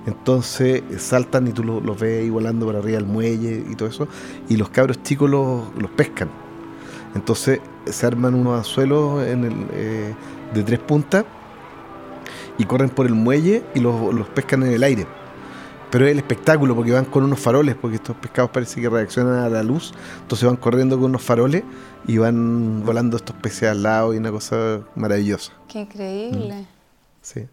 Entonces 0.07 0.83
saltan 0.99 1.47
y 1.49 1.53
tú 1.53 1.63
los, 1.63 2.01
ves 2.01 2.23
ahí 2.23 2.31
volando 2.31 2.67
para 2.67 2.79
arriba 2.79 2.97
del 2.97 3.07
muelle 3.07 3.65
y 3.69 3.75
todo 3.75 3.89
eso. 3.89 4.09
Y 4.49 4.57
los 4.57 4.71
cabros 4.71 5.03
chicos 5.03 5.29
los, 5.29 5.91
pescan. 5.97 6.31
Entonces 7.15 7.61
se 7.87 8.07
arman 8.07 8.35
unos 8.35 8.59
anzuelos 8.59 9.27
en 9.27 9.45
el, 9.45 9.67
eh, 9.73 10.15
de 10.55 10.63
tres 10.63 10.79
puntas 10.79 11.25
y 12.59 12.65
corren 12.65 12.91
por 12.91 13.07
el 13.07 13.15
muelle 13.15 13.65
y 13.75 13.81
los, 13.81 14.29
pescan 14.29 14.63
en 14.63 14.73
el 14.73 14.83
aire. 14.83 15.07
Pero 15.91 16.07
es 16.07 16.13
el 16.13 16.19
espectáculo 16.19 16.75
porque 16.75 16.93
van 16.93 17.05
con 17.05 17.23
unos 17.25 17.39
faroles, 17.39 17.75
porque 17.75 17.97
estos 17.97 18.17
pescados 18.17 18.51
parece 18.51 18.81
que 18.81 18.89
reaccionan 18.89 19.41
a 19.41 19.49
la 19.49 19.63
luz, 19.63 19.93
entonces 20.23 20.47
van 20.47 20.57
corriendo 20.57 20.97
con 20.97 21.07
unos 21.07 21.23
faroles 21.23 21.65
y 22.07 22.17
van 22.17 22.83
volando 22.85 23.17
estos 23.17 23.37
peces 23.37 23.71
al 23.71 23.83
lado 23.83 24.15
y 24.15 24.17
una 24.17 24.31
cosa 24.31 24.81
maravillosa. 24.95 25.53
Qué 25.69 25.81
increíble. 25.81 26.63
Mm. 26.63 26.67
Sí. 27.21 27.47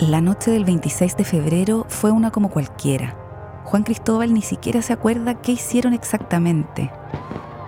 La 0.00 0.20
noche 0.20 0.50
del 0.50 0.64
26 0.64 1.16
de 1.16 1.24
febrero 1.24 1.86
fue 1.88 2.10
una 2.10 2.30
como 2.30 2.50
cualquiera. 2.50 3.23
Juan 3.64 3.82
Cristóbal 3.82 4.32
ni 4.34 4.42
siquiera 4.42 4.82
se 4.82 4.92
acuerda 4.92 5.34
qué 5.34 5.52
hicieron 5.52 5.92
exactamente, 5.94 6.90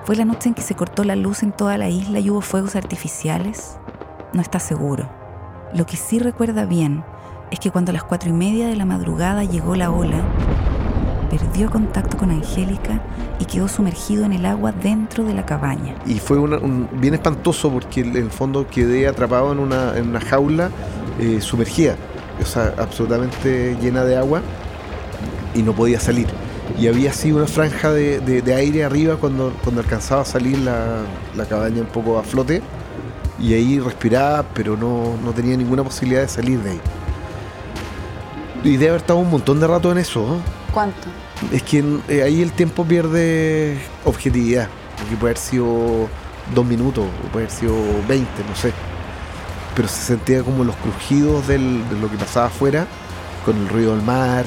¿Fue 0.04 0.14
la 0.14 0.24
noche 0.24 0.48
en 0.50 0.54
que 0.54 0.62
se 0.62 0.76
cortó 0.76 1.02
la 1.02 1.16
luz 1.16 1.42
en 1.42 1.50
toda 1.50 1.76
la 1.78 1.88
isla 1.88 2.20
y 2.20 2.30
hubo 2.30 2.40
fuegos 2.40 2.76
artificiales? 2.76 3.76
No 4.32 4.40
está 4.40 4.60
seguro. 4.60 5.08
Lo 5.74 5.84
que 5.84 5.96
sí 5.96 6.20
recuerda 6.20 6.64
bien 6.64 7.02
es 7.50 7.58
que 7.58 7.72
cuando 7.72 7.90
a 7.90 7.92
las 7.94 8.04
cuatro 8.04 8.30
y 8.30 8.32
media 8.32 8.68
de 8.68 8.76
la 8.76 8.84
madrugada 8.84 9.42
llegó 9.42 9.74
la 9.74 9.90
ola, 9.90 10.22
perdió 11.28 11.70
contacto 11.70 12.16
con 12.16 12.30
Angélica 12.30 13.00
y 13.40 13.46
quedó 13.46 13.66
sumergido 13.66 14.24
en 14.24 14.32
el 14.32 14.46
agua 14.46 14.70
dentro 14.70 15.24
de 15.24 15.34
la 15.34 15.44
cabaña. 15.44 15.96
Y 16.06 16.20
fue 16.20 16.38
un- 16.38 16.88
bien 17.00 17.14
espantoso 17.14 17.68
porque 17.68 18.02
en 18.02 18.14
el 18.14 18.30
fondo 18.30 18.64
quedé 18.68 19.08
atrapado 19.08 19.50
en 19.50 19.58
una, 19.58 19.96
en 19.98 20.08
una 20.10 20.20
jaula 20.20 20.70
eh, 21.18 21.40
sumergida, 21.40 21.96
o 22.40 22.44
sea, 22.46 22.74
absolutamente 22.78 23.76
llena 23.82 24.04
de 24.04 24.16
agua 24.16 24.40
y 25.56 25.62
no 25.62 25.72
podía 25.72 25.98
salir. 26.00 26.26
Y 26.78 26.88
había 26.88 27.10
así 27.10 27.32
una 27.32 27.46
franja 27.46 27.92
de, 27.92 28.20
de- 28.20 28.42
de 28.42 28.54
aire 28.54 28.84
arriba 28.84 29.16
cuando, 29.16 29.52
cuando 29.62 29.80
alcanzaba 29.80 30.22
a 30.22 30.24
salir 30.24 30.58
la, 30.58 31.02
la 31.36 31.44
cabaña 31.46 31.80
un 31.80 31.86
poco 31.86 32.18
a 32.18 32.22
flote 32.22 32.60
y 33.40 33.54
ahí 33.54 33.78
respiraba, 33.78 34.44
pero 34.54 34.76
no, 34.76 35.14
no 35.24 35.32
tenía 35.32 35.56
ninguna 35.56 35.84
posibilidad 35.84 36.22
de 36.22 36.28
salir 36.28 36.58
de 36.60 36.70
ahí. 36.72 36.80
Y 38.64 38.76
de 38.76 38.88
haber 38.88 39.00
estado 39.00 39.18
un 39.20 39.30
montón 39.30 39.60
de 39.60 39.66
rato 39.66 39.92
en 39.92 39.98
eso, 39.98 40.26
¿no? 40.26 40.38
¿Cuánto? 40.72 41.08
Es 41.52 41.62
que 41.62 41.84
eh, 42.08 42.22
ahí 42.22 42.42
el 42.42 42.52
tiempo 42.52 42.84
pierde 42.84 43.78
objetividad. 44.04 44.68
Porque 44.98 45.14
puede 45.16 45.30
haber 45.32 45.38
sido 45.38 46.08
dos 46.54 46.64
minutos, 46.66 47.04
o 47.04 47.28
puede 47.28 47.46
haber 47.46 47.56
sido 47.56 47.74
20, 48.08 48.26
no 48.48 48.56
sé. 48.56 48.72
Pero 49.74 49.86
se 49.88 50.00
sentía 50.02 50.42
como 50.42 50.64
los 50.64 50.74
crujidos 50.76 51.46
del- 51.46 51.88
de 51.90 51.96
lo 52.00 52.10
que 52.10 52.16
pasaba 52.16 52.46
afuera, 52.46 52.86
con 53.44 53.56
el 53.58 53.68
ruido 53.68 53.94
del 53.94 54.04
mar. 54.04 54.46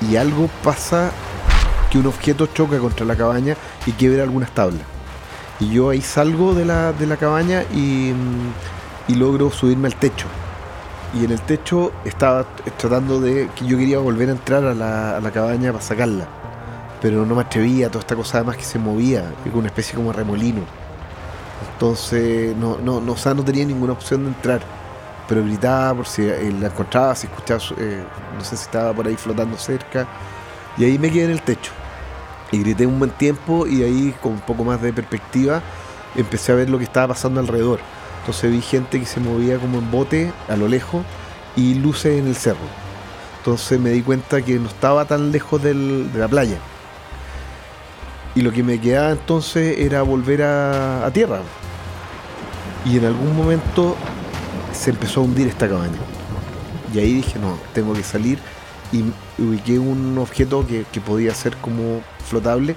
Y 0.00 0.16
algo 0.16 0.48
pasa 0.62 1.10
que 1.90 1.98
un 1.98 2.06
objeto 2.06 2.46
choca 2.46 2.78
contra 2.78 3.06
la 3.06 3.16
cabaña 3.16 3.56
y 3.86 3.92
quiebra 3.92 4.22
algunas 4.22 4.50
tablas. 4.50 4.82
Y 5.58 5.70
yo 5.70 5.90
ahí 5.90 6.02
salgo 6.02 6.54
de 6.54 6.64
la, 6.64 6.92
de 6.92 7.06
la 7.06 7.16
cabaña 7.16 7.62
y, 7.74 8.12
mm, 8.12 9.12
y 9.12 9.14
logro 9.14 9.50
subirme 9.50 9.88
al 9.88 9.96
techo. 9.96 10.26
Y 11.14 11.24
en 11.24 11.30
el 11.30 11.40
techo 11.40 11.92
estaba 12.04 12.44
tratando 12.76 13.20
de 13.20 13.48
que 13.54 13.66
yo 13.66 13.78
quería 13.78 13.98
volver 13.98 14.28
a 14.28 14.32
entrar 14.32 14.64
a 14.64 14.74
la, 14.74 15.16
a 15.16 15.20
la 15.20 15.30
cabaña 15.30 15.72
para 15.72 15.82
sacarla. 15.82 16.26
Pero 17.00 17.24
no 17.24 17.34
me 17.34 17.42
atrevía, 17.42 17.88
toda 17.88 18.00
esta 18.00 18.16
cosa 18.16 18.38
además 18.38 18.56
que 18.56 18.64
se 18.64 18.78
movía, 18.78 19.32
era 19.44 19.56
una 19.56 19.68
especie 19.68 19.94
como 19.94 20.12
remolino. 20.12 20.62
Entonces, 21.72 22.56
no, 22.56 22.78
no, 22.78 23.00
no, 23.00 23.12
o 23.12 23.16
sea, 23.16 23.34
no 23.34 23.44
tenía 23.44 23.64
ninguna 23.64 23.92
opción 23.92 24.24
de 24.24 24.28
entrar. 24.28 24.60
Pero 25.28 25.42
gritaba 25.42 25.94
por 25.94 26.06
si 26.06 26.22
eh, 26.22 26.54
la 26.60 26.68
encontraba, 26.68 27.14
si 27.14 27.26
escuchaba, 27.26 27.60
eh, 27.78 28.04
no 28.36 28.44
sé 28.44 28.56
si 28.56 28.62
estaba 28.62 28.92
por 28.92 29.06
ahí 29.06 29.16
flotando 29.16 29.56
cerca. 29.56 30.06
Y 30.78 30.84
ahí 30.84 30.98
me 30.98 31.10
quedé 31.10 31.24
en 31.24 31.30
el 31.32 31.42
techo. 31.42 31.72
Y 32.52 32.58
grité 32.60 32.86
un 32.86 32.98
buen 32.98 33.10
tiempo 33.10 33.66
y 33.66 33.82
ahí 33.82 34.14
con 34.22 34.32
un 34.32 34.40
poco 34.40 34.64
más 34.64 34.80
de 34.80 34.92
perspectiva 34.92 35.62
empecé 36.14 36.52
a 36.52 36.54
ver 36.54 36.70
lo 36.70 36.78
que 36.78 36.84
estaba 36.84 37.08
pasando 37.08 37.40
alrededor. 37.40 37.80
Entonces 38.20 38.50
vi 38.50 38.60
gente 38.60 39.00
que 39.00 39.06
se 39.06 39.20
movía 39.20 39.58
como 39.58 39.78
en 39.78 39.90
bote 39.90 40.32
a 40.48 40.56
lo 40.56 40.68
lejos 40.68 41.04
y 41.56 41.74
luces 41.74 42.18
en 42.18 42.28
el 42.28 42.36
cerro. 42.36 42.66
Entonces 43.38 43.80
me 43.80 43.90
di 43.90 44.02
cuenta 44.02 44.42
que 44.42 44.58
no 44.58 44.68
estaba 44.68 45.04
tan 45.04 45.32
lejos 45.32 45.62
de 45.62 45.74
la 46.14 46.28
playa. 46.28 46.58
Y 48.34 48.42
lo 48.42 48.52
que 48.52 48.62
me 48.62 48.80
quedaba 48.80 49.10
entonces 49.10 49.78
era 49.78 50.02
volver 50.02 50.42
a 50.42 51.10
tierra. 51.12 51.40
Y 52.84 52.98
en 52.98 53.06
algún 53.06 53.36
momento 53.36 53.96
se 54.76 54.90
empezó 54.90 55.20
a 55.20 55.24
hundir 55.24 55.48
esta 55.48 55.68
cabaña. 55.68 55.98
Y 56.94 56.98
ahí 56.98 57.14
dije, 57.14 57.38
no, 57.38 57.58
tengo 57.74 57.92
que 57.94 58.02
salir. 58.02 58.38
Y 58.92 59.04
ubiqué 59.42 59.78
un 59.78 60.16
objeto 60.18 60.66
que, 60.66 60.84
que 60.92 61.00
podía 61.00 61.34
ser 61.34 61.56
como 61.56 62.00
flotable. 62.24 62.76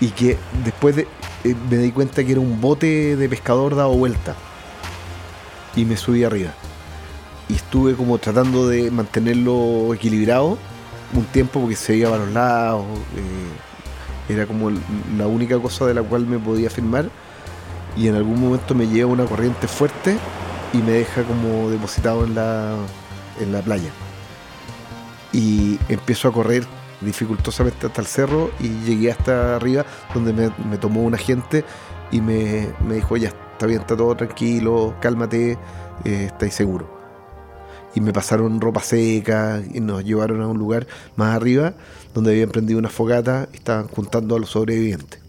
Y 0.00 0.08
que 0.10 0.38
después 0.64 0.94
de, 0.94 1.08
eh, 1.44 1.54
me 1.68 1.78
di 1.78 1.90
cuenta 1.90 2.24
que 2.24 2.32
era 2.32 2.40
un 2.40 2.60
bote 2.60 3.16
de 3.16 3.28
pescador 3.28 3.74
dado 3.74 3.94
vuelta. 3.94 4.36
Y 5.74 5.84
me 5.84 5.96
subí 5.96 6.24
arriba. 6.24 6.52
Y 7.48 7.54
estuve 7.54 7.94
como 7.94 8.18
tratando 8.18 8.68
de 8.68 8.90
mantenerlo 8.90 9.92
equilibrado 9.94 10.58
un 11.14 11.24
tiempo 11.24 11.60
porque 11.60 11.76
se 11.76 11.96
iba 11.96 12.10
para 12.10 12.24
los 12.24 12.34
lados. 12.34 12.84
eh, 13.16 14.32
era 14.32 14.46
como 14.46 14.70
la 14.70 15.26
única 15.26 15.58
cosa 15.58 15.86
de 15.86 15.94
la 15.94 16.02
cual 16.02 16.26
me 16.26 16.38
podía 16.38 16.70
firmar. 16.70 17.08
Y 17.96 18.08
en 18.08 18.14
algún 18.14 18.40
momento 18.40 18.74
me 18.74 18.86
lleva 18.86 19.10
una 19.10 19.24
corriente 19.24 19.66
fuerte 19.66 20.18
y 20.72 20.78
me 20.78 20.92
deja 20.92 21.22
como 21.24 21.70
depositado 21.70 22.24
en 22.24 22.34
la, 22.34 22.76
en 23.40 23.52
la 23.52 23.60
playa. 23.62 23.90
Y 25.32 25.78
empiezo 25.88 26.28
a 26.28 26.32
correr 26.32 26.64
dificultosamente 27.00 27.86
hasta 27.86 28.00
el 28.00 28.06
cerro 28.06 28.50
y 28.60 28.68
llegué 28.84 29.12
hasta 29.12 29.56
arriba 29.56 29.84
donde 30.14 30.32
me, 30.32 30.50
me 30.68 30.78
tomó 30.78 31.02
un 31.02 31.14
agente 31.14 31.64
y 32.10 32.20
me, 32.20 32.68
me 32.86 32.94
dijo, 32.96 33.16
ya 33.16 33.28
está 33.28 33.66
bien, 33.66 33.80
está 33.80 33.96
todo 33.96 34.14
tranquilo, 34.16 34.94
cálmate, 35.00 35.58
eh, 36.04 36.24
estáis 36.26 36.54
seguro. 36.54 36.98
Y 37.94 38.00
me 38.00 38.12
pasaron 38.12 38.60
ropa 38.60 38.80
seca 38.80 39.62
y 39.72 39.80
nos 39.80 40.04
llevaron 40.04 40.42
a 40.42 40.46
un 40.46 40.58
lugar 40.58 40.86
más 41.16 41.34
arriba 41.34 41.74
donde 42.14 42.30
habían 42.30 42.50
prendido 42.50 42.78
una 42.78 42.88
fogata 42.88 43.48
y 43.52 43.56
estaban 43.56 43.88
juntando 43.88 44.36
a 44.36 44.38
los 44.38 44.50
sobrevivientes. 44.50 45.27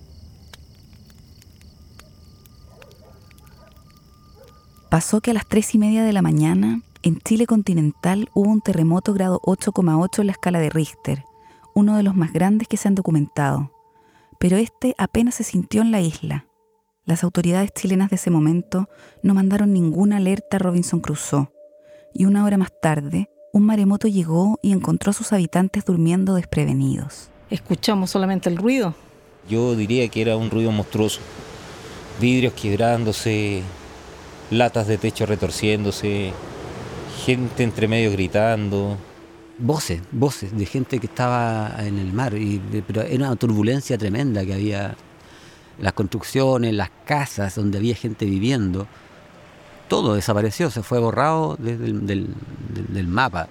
Pasó 4.90 5.22
que 5.22 5.32
a 5.32 5.34
las 5.36 5.46
tres 5.46 5.76
y 5.76 5.78
media 5.78 6.04
de 6.04 6.14
la 6.14 6.24
mañana, 6.24 6.82
en 7.04 7.20
Chile 7.20 7.46
continental 7.46 8.28
hubo 8.34 8.50
un 8.50 8.62
terremoto 8.62 9.14
grado 9.14 9.40
8,8 9.44 10.22
en 10.22 10.26
la 10.26 10.32
escala 10.32 10.60
de 10.60 10.72
Richter, 10.72 11.26
uno 11.76 11.96
de 11.96 12.02
los 12.02 12.16
más 12.16 12.34
grandes 12.34 12.68
que 12.68 12.76
se 12.76 12.88
han 12.88 12.96
documentado. 12.96 13.72
Pero 14.40 14.58
este 14.58 14.96
apenas 14.98 15.36
se 15.36 15.44
sintió 15.44 15.84
en 15.84 15.92
la 15.92 16.02
isla. 16.02 16.48
Las 17.06 17.24
autoridades 17.24 17.72
chilenas 17.72 18.10
de 18.10 18.16
ese 18.16 18.32
momento 18.32 18.90
no 19.22 19.36
mandaron 19.36 19.74
ninguna 19.74 20.18
alerta 20.18 20.58
a 20.58 20.60
Robinson 20.60 21.02
Crusoe. 21.02 21.52
Y 22.12 22.26
una 22.26 22.44
hora 22.44 22.58
más 22.58 22.72
tarde, 22.82 23.30
un 23.54 23.68
maremoto 23.68 24.08
llegó 24.08 24.58
y 24.64 24.72
encontró 24.72 25.12
a 25.12 25.14
sus 25.14 25.32
habitantes 25.34 25.86
durmiendo 25.86 26.34
desprevenidos. 26.34 27.30
Escuchamos 27.52 28.10
solamente 28.10 28.50
el 28.50 28.58
ruido. 28.58 28.96
Yo 29.48 29.76
diría 29.76 30.08
que 30.08 30.22
era 30.22 30.36
un 30.36 30.50
ruido 30.50 30.72
monstruoso. 30.72 31.22
Vidrios 32.20 32.54
quebrándose, 32.54 33.62
latas 34.52 34.88
de 34.88 34.98
techo 34.98 35.26
retorciéndose, 35.26 36.34
gente 37.26 37.64
entre 37.64 37.88
medio 37.88 38.12
gritando. 38.12 38.98
voces, 39.62 40.02
voces 40.12 40.58
de 40.58 40.66
gente 40.66 41.00
que 41.00 41.08
estaba 41.08 41.76
en 41.80 42.00
el 42.00 42.14
mar, 42.14 42.34
y, 42.34 42.62
pero 42.88 43.02
era 43.02 43.28
una 43.28 43.36
turbulencia 43.36 43.98
tremenda 43.98 44.46
que 44.46 44.54
había 44.54 44.96
las 45.80 45.94
construcciones, 45.94 46.74
las 46.74 46.90
casas 47.06 47.56
donde 47.56 47.78
había 47.78 47.94
gente 47.96 48.26
viviendo. 48.26 48.88
Todo 49.90 50.14
desapareció, 50.14 50.70
se 50.72 50.82
fue 50.84 51.00
borrado 51.00 51.58
desde 51.60 51.86
el- 51.88 52.08
del, 52.08 52.28
del- 52.74 52.94
del 52.94 53.08
mapa. 53.08 53.50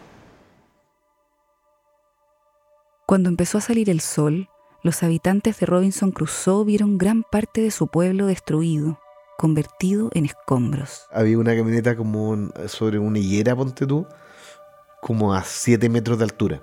Cuando 3.06 3.28
empezó 3.28 3.58
a 3.58 3.62
salir 3.62 3.88
el 3.90 4.00
sol, 4.00 4.48
los 4.82 5.02
habitantes 5.02 5.58
de 5.58 5.66
Robinson 5.66 6.10
Crusoe 6.12 6.64
vieron 6.64 6.98
gran 6.98 7.22
parte 7.22 7.60
de 7.62 7.70
su 7.70 7.86
pueblo 7.88 8.26
destruido, 8.26 8.98
convertido 9.38 10.10
en 10.12 10.26
escombros. 10.26 11.06
Había 11.10 11.38
una 11.38 11.56
camioneta 11.56 11.96
como 11.96 12.50
sobre 12.66 12.98
una 12.98 13.18
higuera, 13.18 13.56
ponte 13.56 13.86
tú, 13.86 14.06
como 15.00 15.32
a 15.32 15.44
7 15.44 15.88
metros 15.88 16.18
de 16.18 16.24
altura. 16.24 16.62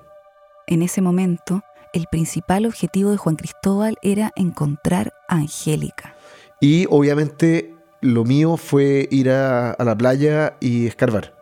En 0.68 0.82
ese 0.82 1.02
momento, 1.02 1.64
el 1.94 2.06
principal 2.12 2.66
objetivo 2.66 3.12
de 3.12 3.18
Juan 3.18 3.38
Cristóbal 3.38 3.98
era 4.02 4.32
encontrar 4.36 5.14
a 5.30 5.38
Angélica. 5.38 6.16
Y 6.60 6.86
obviamente 6.90 7.74
lo 8.02 8.26
mío 8.26 8.58
fue 8.58 9.08
ir 9.10 9.30
a, 9.30 9.72
a 9.72 9.84
la 9.84 9.98
playa 9.98 10.58
y 10.60 10.86
escarbar. 10.86 11.34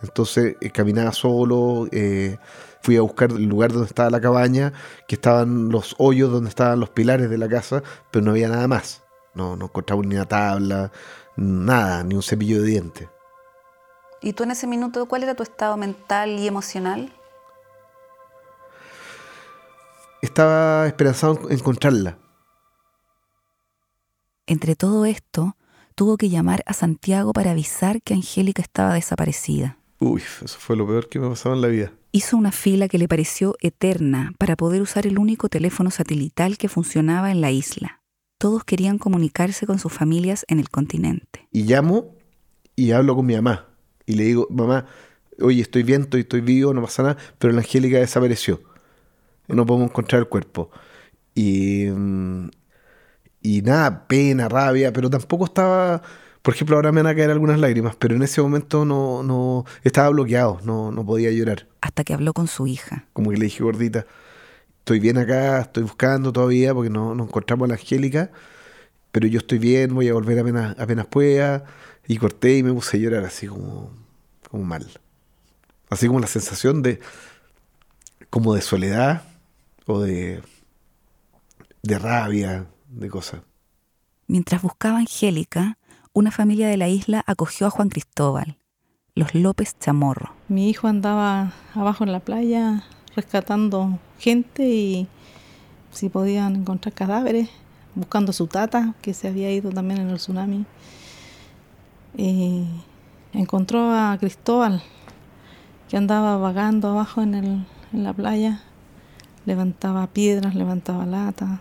Entonces 0.00 0.56
eh, 0.60 0.70
caminaba 0.70 1.12
solo, 1.12 1.88
eh, 1.90 2.38
fui 2.80 2.96
a 2.96 3.02
buscar 3.02 3.30
el 3.30 3.44
lugar 3.44 3.72
donde 3.72 3.86
estaba 3.86 4.10
la 4.10 4.20
cabaña, 4.20 4.72
que 5.06 5.16
estaban 5.16 5.70
los 5.70 5.94
hoyos 5.98 6.30
donde 6.30 6.48
estaban 6.48 6.80
los 6.80 6.90
pilares 6.90 7.30
de 7.30 7.38
la 7.38 7.48
casa, 7.48 7.82
pero 8.10 8.24
no 8.24 8.32
había 8.32 8.48
nada 8.48 8.68
más. 8.68 9.02
No, 9.38 9.54
no 9.54 9.66
encontraba 9.66 10.02
ni 10.02 10.16
una 10.16 10.26
tabla, 10.26 10.90
nada, 11.36 12.02
ni 12.02 12.16
un 12.16 12.24
cepillo 12.24 12.60
de 12.60 12.66
dientes. 12.66 13.08
¿Y 14.20 14.32
tú 14.32 14.42
en 14.42 14.50
ese 14.50 14.66
minuto 14.66 15.06
cuál 15.06 15.22
era 15.22 15.36
tu 15.36 15.44
estado 15.44 15.76
mental 15.76 16.30
y 16.40 16.48
emocional? 16.48 17.12
Estaba 20.22 20.88
esperanzado 20.88 21.48
en 21.48 21.56
encontrarla. 21.56 22.18
Entre 24.48 24.74
todo 24.74 25.04
esto, 25.04 25.56
tuvo 25.94 26.16
que 26.16 26.30
llamar 26.30 26.64
a 26.66 26.72
Santiago 26.72 27.32
para 27.32 27.52
avisar 27.52 28.02
que 28.02 28.14
Angélica 28.14 28.60
estaba 28.60 28.94
desaparecida. 28.94 29.78
Uy, 30.00 30.20
eso 30.20 30.58
fue 30.58 30.74
lo 30.74 30.84
peor 30.84 31.08
que 31.08 31.20
me 31.20 31.26
ha 31.26 31.30
pasado 31.30 31.54
en 31.54 31.60
la 31.60 31.68
vida. 31.68 31.92
Hizo 32.10 32.36
una 32.36 32.50
fila 32.50 32.88
que 32.88 32.98
le 32.98 33.06
pareció 33.06 33.54
eterna 33.60 34.32
para 34.36 34.56
poder 34.56 34.82
usar 34.82 35.06
el 35.06 35.16
único 35.16 35.48
teléfono 35.48 35.92
satelital 35.92 36.58
que 36.58 36.68
funcionaba 36.68 37.30
en 37.30 37.40
la 37.40 37.52
isla. 37.52 37.98
Todos 38.38 38.62
querían 38.62 38.98
comunicarse 38.98 39.66
con 39.66 39.80
sus 39.80 39.92
familias 39.92 40.44
en 40.48 40.60
el 40.60 40.70
continente. 40.70 41.48
Y 41.50 41.64
llamo 41.64 42.14
y 42.76 42.92
hablo 42.92 43.16
con 43.16 43.26
mi 43.26 43.34
mamá. 43.34 43.66
Y 44.06 44.14
le 44.14 44.22
digo, 44.22 44.46
mamá, 44.48 44.86
oye, 45.40 45.60
estoy 45.60 45.82
bien, 45.82 46.02
estoy, 46.02 46.20
estoy 46.20 46.40
vivo, 46.40 46.72
no 46.72 46.80
pasa 46.80 47.02
nada, 47.02 47.16
pero 47.38 47.52
la 47.52 47.60
Angélica 47.60 47.98
desapareció. 47.98 48.62
No 49.48 49.66
podemos 49.66 49.90
encontrar 49.90 50.20
el 50.20 50.28
cuerpo. 50.28 50.70
Y, 51.34 51.86
mm, 51.86 52.48
y 53.42 53.62
nada, 53.62 54.06
pena, 54.06 54.48
rabia, 54.48 54.92
pero 54.92 55.10
tampoco 55.10 55.44
estaba, 55.46 56.00
por 56.42 56.54
ejemplo, 56.54 56.76
ahora 56.76 56.92
me 56.92 57.02
van 57.02 57.12
a 57.12 57.16
caer 57.16 57.32
algunas 57.32 57.58
lágrimas, 57.58 57.96
pero 57.96 58.14
en 58.14 58.22
ese 58.22 58.40
momento 58.40 58.84
no, 58.84 59.24
no 59.24 59.64
estaba 59.82 60.10
bloqueado, 60.10 60.60
no, 60.62 60.92
no 60.92 61.04
podía 61.04 61.32
llorar. 61.32 61.66
Hasta 61.80 62.04
que 62.04 62.14
habló 62.14 62.32
con 62.34 62.46
su 62.46 62.68
hija. 62.68 63.06
Como 63.12 63.30
que 63.30 63.36
le 63.36 63.46
dije, 63.46 63.64
gordita, 63.64 64.06
estoy 64.88 65.00
bien 65.00 65.18
acá, 65.18 65.60
estoy 65.60 65.82
buscando 65.82 66.32
todavía 66.32 66.72
porque 66.72 66.88
no, 66.88 67.14
no 67.14 67.24
encontramos 67.24 67.66
a 67.66 67.68
la 67.68 67.74
Angélica, 67.74 68.30
pero 69.12 69.26
yo 69.26 69.36
estoy 69.36 69.58
bien, 69.58 69.94
voy 69.94 70.08
a 70.08 70.14
volver 70.14 70.38
apenas, 70.38 70.78
apenas 70.78 71.04
pueda. 71.04 71.64
Y 72.06 72.16
corté 72.16 72.56
y 72.56 72.62
me 72.62 72.72
puse 72.72 72.96
a 72.96 73.00
llorar 73.00 73.24
así 73.26 73.46
como, 73.46 73.90
como 74.50 74.64
mal. 74.64 74.86
Así 75.90 76.06
como 76.06 76.20
la 76.20 76.26
sensación 76.26 76.80
de, 76.80 77.00
como 78.30 78.54
de 78.54 78.62
soledad 78.62 79.24
o 79.84 80.00
de, 80.00 80.40
de 81.82 81.98
rabia, 81.98 82.64
de 82.88 83.10
cosas. 83.10 83.42
Mientras 84.26 84.62
buscaba 84.62 84.96
a 84.96 85.00
Angélica, 85.00 85.76
una 86.14 86.30
familia 86.30 86.66
de 86.66 86.78
la 86.78 86.88
isla 86.88 87.22
acogió 87.26 87.66
a 87.66 87.70
Juan 87.70 87.90
Cristóbal, 87.90 88.56
los 89.14 89.34
López 89.34 89.76
Chamorro. 89.78 90.34
Mi 90.48 90.70
hijo 90.70 90.88
andaba 90.88 91.52
abajo 91.74 92.04
en 92.04 92.12
la 92.12 92.20
playa 92.20 92.84
rescatando 93.14 93.98
gente 94.18 94.68
y 94.68 95.08
si 95.92 96.08
podían 96.08 96.56
encontrar 96.56 96.94
cadáveres, 96.94 97.48
buscando 97.94 98.30
a 98.30 98.34
su 98.34 98.46
tata, 98.46 98.94
que 99.02 99.14
se 99.14 99.28
había 99.28 99.50
ido 99.50 99.70
también 99.70 100.00
en 100.00 100.10
el 100.10 100.16
tsunami. 100.16 100.64
Y 102.16 102.66
encontró 103.32 103.92
a 103.92 104.16
Cristóbal, 104.18 104.82
que 105.88 105.96
andaba 105.96 106.36
vagando 106.36 106.88
abajo 106.88 107.22
en, 107.22 107.34
en 107.34 107.66
la 108.04 108.12
playa, 108.12 108.62
levantaba 109.46 110.06
piedras, 110.08 110.54
levantaba 110.54 111.06
lata 111.06 111.60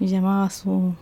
y 0.00 0.08
llamaba 0.08 0.44
a 0.44 0.50
su, 0.50 0.94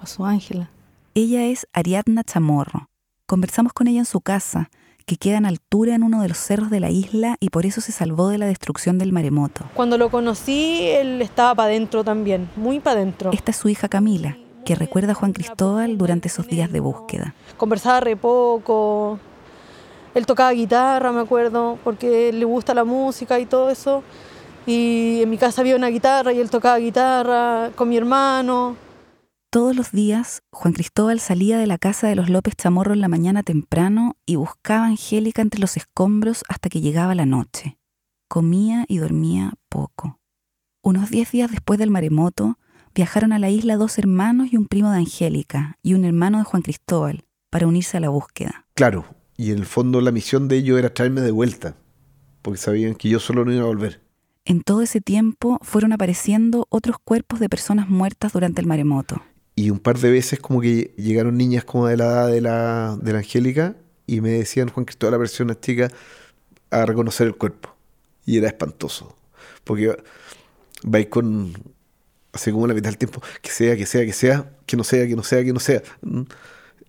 a 0.00 0.06
su 0.06 0.24
Ángela. 0.24 0.70
Ella 1.14 1.44
es 1.46 1.66
Ariadna 1.72 2.24
Chamorro. 2.24 2.88
Conversamos 3.26 3.72
con 3.72 3.86
ella 3.86 4.00
en 4.00 4.06
su 4.06 4.20
casa, 4.20 4.70
que 5.12 5.18
queda 5.28 5.36
en 5.36 5.44
altura 5.44 5.94
en 5.94 6.04
uno 6.04 6.22
de 6.22 6.28
los 6.28 6.38
cerros 6.38 6.70
de 6.70 6.80
la 6.80 6.88
isla 6.88 7.36
y 7.38 7.50
por 7.50 7.66
eso 7.66 7.82
se 7.82 7.92
salvó 7.92 8.28
de 8.28 8.38
la 8.38 8.46
destrucción 8.46 8.96
del 8.96 9.12
maremoto. 9.12 9.66
Cuando 9.74 9.98
lo 9.98 10.08
conocí, 10.08 10.86
él 10.86 11.20
estaba 11.20 11.54
para 11.54 11.68
adentro 11.68 12.02
también, 12.02 12.48
muy 12.56 12.80
para 12.80 13.00
adentro. 13.00 13.30
Esta 13.30 13.50
es 13.50 13.58
su 13.58 13.68
hija 13.68 13.88
Camila, 13.88 14.38
que 14.64 14.74
recuerda 14.74 15.12
a 15.12 15.14
Juan 15.14 15.34
Cristóbal 15.34 15.98
durante 15.98 16.28
esos 16.28 16.46
días 16.48 16.72
de 16.72 16.80
búsqueda. 16.80 17.34
Conversaba 17.58 18.00
re 18.00 18.16
poco, 18.16 19.18
él 20.14 20.24
tocaba 20.24 20.50
guitarra, 20.52 21.12
me 21.12 21.20
acuerdo, 21.20 21.78
porque 21.84 22.32
le 22.32 22.44
gusta 22.46 22.72
la 22.72 22.84
música 22.84 23.38
y 23.38 23.44
todo 23.44 23.68
eso. 23.68 24.02
Y 24.64 25.20
en 25.20 25.28
mi 25.28 25.36
casa 25.36 25.60
había 25.60 25.76
una 25.76 25.88
guitarra 25.88 26.32
y 26.32 26.40
él 26.40 26.48
tocaba 26.48 26.78
guitarra 26.78 27.70
con 27.74 27.86
mi 27.86 27.98
hermano. 27.98 28.76
Todos 29.52 29.76
los 29.76 29.92
días, 29.92 30.42
Juan 30.50 30.72
Cristóbal 30.72 31.20
salía 31.20 31.58
de 31.58 31.66
la 31.66 31.76
casa 31.76 32.08
de 32.08 32.14
los 32.14 32.30
López 32.30 32.56
Chamorro 32.56 32.94
en 32.94 33.02
la 33.02 33.08
mañana 33.08 33.42
temprano 33.42 34.16
y 34.24 34.36
buscaba 34.36 34.86
a 34.86 34.88
Angélica 34.88 35.42
entre 35.42 35.60
los 35.60 35.76
escombros 35.76 36.42
hasta 36.48 36.70
que 36.70 36.80
llegaba 36.80 37.14
la 37.14 37.26
noche. 37.26 37.76
Comía 38.28 38.86
y 38.88 38.96
dormía 38.96 39.52
poco. 39.68 40.18
Unos 40.82 41.10
diez 41.10 41.32
días 41.32 41.50
después 41.50 41.78
del 41.78 41.90
maremoto, 41.90 42.58
viajaron 42.94 43.30
a 43.34 43.38
la 43.38 43.50
isla 43.50 43.76
dos 43.76 43.98
hermanos 43.98 44.48
y 44.50 44.56
un 44.56 44.68
primo 44.68 44.90
de 44.90 44.96
Angélica 44.96 45.76
y 45.82 45.92
un 45.92 46.06
hermano 46.06 46.38
de 46.38 46.44
Juan 46.44 46.62
Cristóbal 46.62 47.26
para 47.50 47.66
unirse 47.66 47.98
a 47.98 48.00
la 48.00 48.08
búsqueda. 48.08 48.66
Claro, 48.72 49.04
y 49.36 49.50
en 49.50 49.58
el 49.58 49.66
fondo 49.66 50.00
la 50.00 50.12
misión 50.12 50.48
de 50.48 50.56
ellos 50.56 50.78
era 50.78 50.94
traerme 50.94 51.20
de 51.20 51.30
vuelta, 51.30 51.76
porque 52.40 52.58
sabían 52.58 52.94
que 52.94 53.10
yo 53.10 53.20
solo 53.20 53.44
no 53.44 53.52
iba 53.52 53.64
a 53.64 53.66
volver. 53.66 54.00
En 54.46 54.62
todo 54.62 54.80
ese 54.80 55.02
tiempo 55.02 55.58
fueron 55.60 55.92
apareciendo 55.92 56.66
otros 56.70 56.96
cuerpos 57.04 57.38
de 57.38 57.50
personas 57.50 57.90
muertas 57.90 58.32
durante 58.32 58.62
el 58.62 58.66
maremoto. 58.66 59.20
Y 59.54 59.70
un 59.70 59.78
par 59.78 59.98
de 59.98 60.10
veces 60.10 60.40
como 60.40 60.60
que 60.60 60.94
llegaron 60.96 61.36
niñas 61.36 61.64
como 61.64 61.86
de 61.86 61.96
la 61.96 62.04
edad 62.04 62.28
de 62.28 62.40
la, 62.40 62.98
de 63.00 63.12
la 63.12 63.18
Angélica 63.18 63.76
y 64.06 64.20
me 64.20 64.30
decían, 64.30 64.68
Juan 64.68 64.84
Cristóbal, 64.86 65.12
la 65.12 65.18
persona 65.18 65.58
chica, 65.58 65.90
a 66.70 66.86
reconocer 66.86 67.26
el 67.26 67.36
cuerpo. 67.36 67.74
Y 68.24 68.38
era 68.38 68.48
espantoso. 68.48 69.16
Porque 69.64 69.96
vais 70.84 71.06
con, 71.08 71.52
así 72.32 72.50
como 72.50 72.66
la 72.66 72.74
mitad 72.74 72.90
del 72.90 72.98
tiempo, 72.98 73.22
que 73.42 73.50
sea, 73.50 73.76
que 73.76 73.86
sea, 73.86 74.04
que 74.04 74.12
sea, 74.12 74.50
que 74.66 74.76
no 74.76 74.84
sea, 74.84 75.06
que 75.06 75.16
no 75.16 75.22
sea, 75.22 75.44
que 75.44 75.52
no 75.52 75.60
sea. 75.60 75.82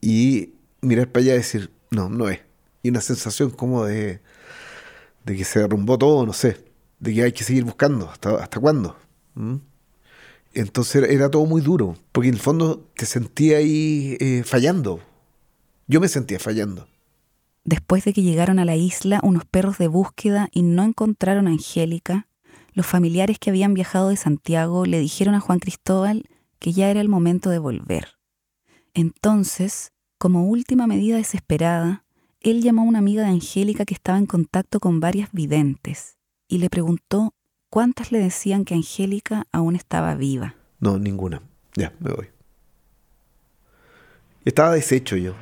Y 0.01 0.53
mirar 0.81 1.07
para 1.09 1.23
allá 1.23 1.33
y 1.35 1.37
decir, 1.37 1.71
no, 1.91 2.09
no 2.09 2.29
es. 2.29 2.39
Y 2.81 2.89
una 2.89 3.01
sensación 3.01 3.51
como 3.51 3.85
de, 3.85 4.19
de 5.25 5.37
que 5.37 5.43
se 5.43 5.59
derrumbó 5.59 5.97
todo, 5.97 6.25
no 6.25 6.33
sé. 6.33 6.63
De 6.99 7.13
que 7.13 7.23
hay 7.23 7.31
que 7.31 7.43
seguir 7.43 7.63
buscando. 7.63 8.09
¿Hasta, 8.09 8.35
hasta 8.35 8.59
cuándo? 8.59 8.97
¿Mm? 9.35 9.55
Entonces 10.53 11.09
era 11.09 11.29
todo 11.29 11.45
muy 11.45 11.61
duro, 11.61 11.95
porque 12.11 12.29
en 12.29 12.35
el 12.35 12.39
fondo 12.39 12.89
te 12.95 13.05
sentía 13.05 13.57
ahí 13.57 14.17
eh, 14.19 14.43
fallando. 14.45 14.99
Yo 15.87 15.99
me 15.99 16.07
sentía 16.07 16.39
fallando. 16.39 16.87
Después 17.65 18.03
de 18.05 18.13
que 18.13 18.21
llegaron 18.21 18.59
a 18.59 18.65
la 18.65 18.75
isla 18.75 19.19
unos 19.23 19.45
perros 19.45 19.77
de 19.77 19.87
búsqueda 19.87 20.49
y 20.51 20.63
no 20.63 20.83
encontraron 20.83 21.47
a 21.47 21.51
Angélica, 21.51 22.27
los 22.73 22.85
familiares 22.85 23.39
que 23.39 23.49
habían 23.49 23.73
viajado 23.73 24.09
de 24.09 24.17
Santiago 24.17 24.85
le 24.85 24.99
dijeron 24.99 25.35
a 25.35 25.39
Juan 25.39 25.59
Cristóbal 25.59 26.25
que 26.59 26.73
ya 26.73 26.89
era 26.89 27.01
el 27.01 27.09
momento 27.09 27.49
de 27.49 27.59
volver. 27.59 28.19
Entonces, 28.93 29.91
como 30.17 30.45
última 30.45 30.87
medida 30.87 31.17
desesperada, 31.17 32.03
él 32.41 32.61
llamó 32.61 32.81
a 32.81 32.85
una 32.85 32.99
amiga 32.99 33.23
de 33.23 33.29
Angélica 33.29 33.85
que 33.85 33.93
estaba 33.93 34.17
en 34.17 34.25
contacto 34.25 34.79
con 34.79 34.99
varias 34.99 35.31
videntes 35.31 36.17
y 36.47 36.57
le 36.57 36.69
preguntó 36.69 37.33
cuántas 37.73 38.11
le 38.11 38.19
decían 38.19 38.65
que 38.65 38.75
Angélica 38.75 39.47
aún 39.51 39.75
estaba 39.75 40.13
viva. 40.13 40.53
No, 40.79 40.99
ninguna. 40.99 41.41
Ya, 41.75 41.91
me 41.99 42.11
voy. 42.13 42.27
Estaba 44.45 44.75
deshecho 44.75 45.17
yo. 45.17 45.33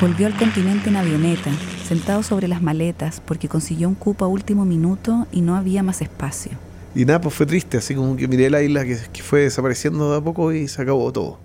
Volvió 0.00 0.26
al 0.26 0.36
continente 0.36 0.88
en 0.88 0.96
avioneta, 0.96 1.52
sentado 1.84 2.24
sobre 2.24 2.48
las 2.48 2.62
maletas 2.62 3.20
porque 3.24 3.46
consiguió 3.46 3.86
un 3.86 3.94
cupo 3.94 4.24
a 4.24 4.28
último 4.28 4.64
minuto 4.64 5.28
y 5.30 5.40
no 5.40 5.54
había 5.54 5.84
más 5.84 6.02
espacio. 6.02 6.50
Y 6.92 7.04
nada, 7.04 7.20
pues 7.20 7.36
fue 7.36 7.46
triste, 7.46 7.76
así 7.76 7.94
como 7.94 8.16
que 8.16 8.26
miré 8.26 8.50
la 8.50 8.62
isla 8.62 8.84
que, 8.84 8.98
que 9.12 9.22
fue 9.22 9.42
desapareciendo 9.42 10.10
de 10.10 10.18
a 10.18 10.20
poco 10.20 10.52
y 10.52 10.66
se 10.66 10.82
acabó 10.82 11.12
todo. 11.12 11.38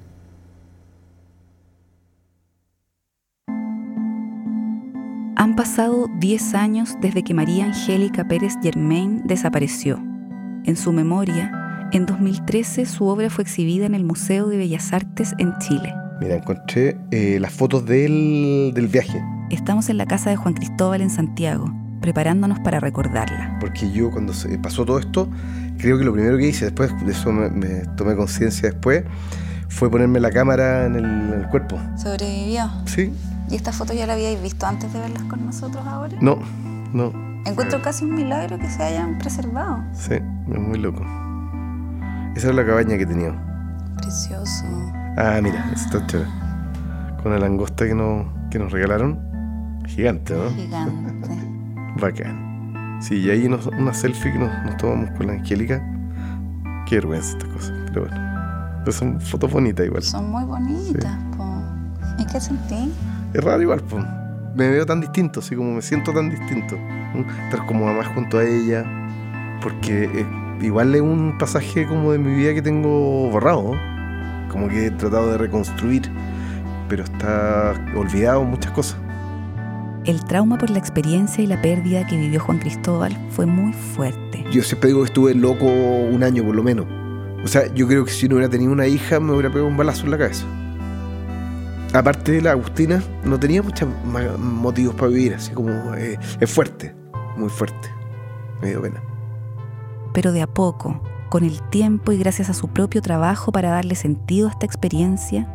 Han 5.56 5.64
pasado 5.64 6.10
10 6.20 6.54
años 6.54 6.98
desde 7.00 7.24
que 7.24 7.34
María 7.34 7.64
Angélica 7.64 8.28
Pérez 8.28 8.56
Germain 8.62 9.22
desapareció. 9.24 10.04
En 10.66 10.76
su 10.76 10.92
memoria, 10.92 11.88
en 11.94 12.06
2013 12.06 12.86
su 12.86 13.06
obra 13.06 13.30
fue 13.30 13.44
exhibida 13.44 13.86
en 13.86 13.96
el 13.96 14.04
Museo 14.04 14.48
de 14.48 14.58
Bellas 14.58 14.92
Artes 14.92 15.34
en 15.38 15.58
Chile. 15.60 15.96
Mira, 16.20 16.36
encontré 16.36 16.98
eh, 17.12 17.38
las 17.40 17.54
fotos 17.54 17.86
del, 17.86 18.74
del 18.76 18.90
viaje. 18.90 19.24
Estamos 19.50 19.88
en 19.88 19.98
la 19.98 20.06
casa 20.06 20.30
de 20.30 20.36
Juan 20.36 20.56
Cristóbal 20.56 21.00
en 21.00 21.10
Santiago, 21.10 21.74
preparándonos 22.02 22.60
para 22.60 22.82
recordarla. 22.82 23.58
Porque 23.62 23.90
yo 23.90 24.12
cuando 24.12 24.34
se 24.34 24.60
pasó 24.60 24.84
todo 24.84 25.00
esto, 25.00 25.30
creo 25.78 25.98
que 25.98 26.04
lo 26.04 26.12
primero 26.12 26.38
que 26.38 26.50
hice, 26.50 26.66
después 26.66 26.92
de 27.06 27.14
eso 27.14 27.32
me, 27.32 27.50
me 27.50 27.86
tomé 27.96 28.18
conciencia 28.18 28.72
después, 28.72 29.06
fue 29.70 29.90
ponerme 29.90 30.20
la 30.20 30.32
cámara 30.32 30.86
en 30.86 30.98
el, 30.98 31.06
en 31.06 31.34
el 31.34 31.48
cuerpo. 31.48 31.80
¿Sobrevivió? 31.96 32.70
Sí. 32.88 33.14
¿Y 33.50 33.56
estas 33.56 33.76
fotos 33.76 33.96
ya 33.96 34.08
las 34.08 34.16
habíais 34.16 34.42
visto 34.42 34.66
antes 34.66 34.92
de 34.92 35.00
verlas 35.00 35.24
con 35.24 35.46
nosotros 35.46 35.86
ahora? 35.86 36.18
No, 36.20 36.40
no. 36.94 37.12
Encuentro 37.46 37.82
casi 37.82 38.06
un 38.06 38.16
milagro 38.16 38.58
que 38.58 38.70
se 38.70 38.82
hayan 38.82 39.20
preservado. 39.20 39.84
Sí, 39.94 40.16
es 40.16 40.60
muy 40.60 40.80
loco. 40.80 41.04
Esa 42.36 42.50
es 42.50 42.56
la 42.56 42.66
cabaña 42.66 42.98
que 42.98 43.06
tenía. 43.06 43.34
Precioso. 43.98 44.66
Ah, 45.18 45.40
mira, 45.42 45.72
está 45.74 46.06
chévere. 46.08 46.30
Con 47.22 47.32
la 47.32 47.40
langosta 47.40 47.86
que, 47.86 47.94
no, 47.94 48.34
que 48.50 48.58
nos 48.58 48.72
regalaron. 48.72 49.20
Gigante, 49.86 50.34
¿no? 50.34 50.50
Gigante. 50.50 51.36
Bacán. 52.02 53.00
Sí, 53.00 53.18
y 53.18 53.30
ahí 53.30 53.48
nos, 53.48 53.68
una 53.68 53.94
selfie 53.94 54.34
que 54.34 54.40
nos, 54.40 54.52
nos 54.66 54.78
tomamos 54.78 55.12
con 55.12 55.28
la 55.28 55.34
Angélica. 55.34 55.82
Qué 56.88 56.96
vergüenza 56.96 57.38
esta 57.38 57.48
cosa, 57.48 57.74
pero 57.88 58.08
bueno. 58.08 58.18
Pero 58.80 58.92
son 58.92 59.22
fotos 59.22 59.52
bonitas 59.52 59.86
igual. 59.86 60.04
Son 60.04 60.32
muy 60.32 60.44
bonitas, 60.44 61.18
po. 61.38 61.46
¿Y 62.18 62.26
qué 62.26 62.42
sentí? 62.42 62.92
Es 63.36 63.44
raro 63.44 63.62
igual, 63.62 63.82
pues. 63.82 64.06
Me 64.56 64.70
veo 64.70 64.86
tan 64.86 65.02
distinto, 65.02 65.42
así 65.42 65.56
como 65.56 65.74
me 65.74 65.82
siento 65.82 66.14
tan 66.14 66.30
distinto. 66.30 66.78
Estar 67.44 67.66
como 67.66 67.94
más 67.94 68.08
junto 68.08 68.38
a 68.38 68.46
ella. 68.46 68.86
Porque 69.62 70.06
eh, 70.06 70.26
igual 70.62 70.96
es 70.96 71.02
un 71.02 71.38
pasaje 71.38 71.86
como 71.86 72.14
de 72.14 72.18
mi 72.18 72.34
vida 72.34 72.54
que 72.54 72.62
tengo 72.62 73.30
borrado. 73.30 73.74
¿no? 73.74 74.50
Como 74.50 74.70
que 74.70 74.86
he 74.86 74.92
tratado 74.92 75.34
de 75.34 75.38
reconstruir. 75.38 76.10
Pero 76.88 77.04
está 77.04 77.74
olvidado 77.94 78.46
muchas 78.46 78.72
cosas. 78.72 78.98
El 80.06 80.24
trauma 80.24 80.58
por 80.58 80.70
la 80.70 80.80
experiencia 80.80 81.44
y 81.44 81.48
la 81.48 81.62
pérdida 81.62 82.08
que 82.08 82.16
vivió 82.16 82.40
Juan 82.40 82.60
Cristóbal 82.60 83.18
fue 83.32 83.46
muy 83.46 83.74
fuerte. 83.74 84.46
Yo 84.50 84.64
siempre 84.64 84.90
digo 84.90 85.02
que 85.02 85.08
estuve 85.08 85.34
loco 85.34 85.66
un 85.66 86.24
año 86.24 86.46
por 86.46 86.56
lo 86.56 86.64
menos. 86.64 86.86
O 87.44 87.48
sea, 87.50 87.68
yo 87.74 87.86
creo 87.86 88.06
que 88.06 88.12
si 88.12 88.30
no 88.30 88.36
hubiera 88.36 88.50
tenido 88.50 88.72
una 88.72 88.88
hija 88.88 89.20
me 89.20 89.34
hubiera 89.34 89.50
pegado 89.50 89.68
un 89.68 89.76
balazo 89.76 90.06
en 90.06 90.12
la 90.12 90.18
cabeza. 90.20 90.46
Aparte 91.96 92.34
de 92.34 92.42
la 92.42 92.52
Agustina, 92.52 93.02
no 93.24 93.40
tenía 93.40 93.64
muchos 93.64 93.88
motivos 94.38 94.94
para 94.96 95.08
vivir, 95.08 95.34
así 95.34 95.54
como 95.54 95.70
eh, 95.96 96.20
es 96.42 96.52
fuerte, 96.52 96.94
muy 97.38 97.48
fuerte. 97.48 97.88
Me 98.62 98.72
dio 98.72 98.82
pena. 98.82 99.02
Pero 100.14 100.34
de 100.34 100.42
a 100.42 100.48
poco, 100.48 101.02
Con 101.30 101.44
el 101.46 101.62
tiempo 101.70 102.12
y 102.12 102.18
gracias 102.18 102.50
a 102.50 102.54
su 102.54 102.68
propio 102.68 103.02
trabajo 103.02 103.52
para 103.52 103.70
darle 103.70 103.96
sentido 103.96 104.48
a 104.48 104.52
esta 104.52 104.66
experiencia, 104.66 105.48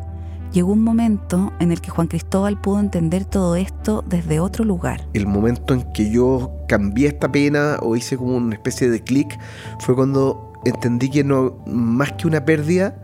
llegó 0.51 0.73
un 0.73 0.83
momento 0.83 1.53
en 1.59 1.71
el 1.71 1.79
que 1.79 1.91
Juan 1.91 2.07
Cristóbal 2.07 2.59
pudo 2.59 2.79
entender 2.79 3.23
todo 3.25 3.55
esto 3.55 4.03
desde 4.07 4.39
otro 4.39 4.65
lugar. 4.65 5.07
El 5.13 5.27
momento 5.27 5.73
en 5.75 5.83
que 5.93 6.11
yo 6.11 6.51
cambié 6.67 7.07
esta 7.07 7.31
pena 7.31 7.77
o 7.81 7.95
hice 7.95 8.17
como 8.17 8.35
una 8.35 8.55
especie 8.55 8.89
de 8.89 9.01
clic 9.01 9.39
fue 9.79 9.95
cuando 9.95 10.53
entendí 10.65 11.09
que 11.09 11.23
no, 11.23 11.63
más 11.65 12.13
que 12.13 12.27
una 12.27 12.43
pérdida, 12.45 12.95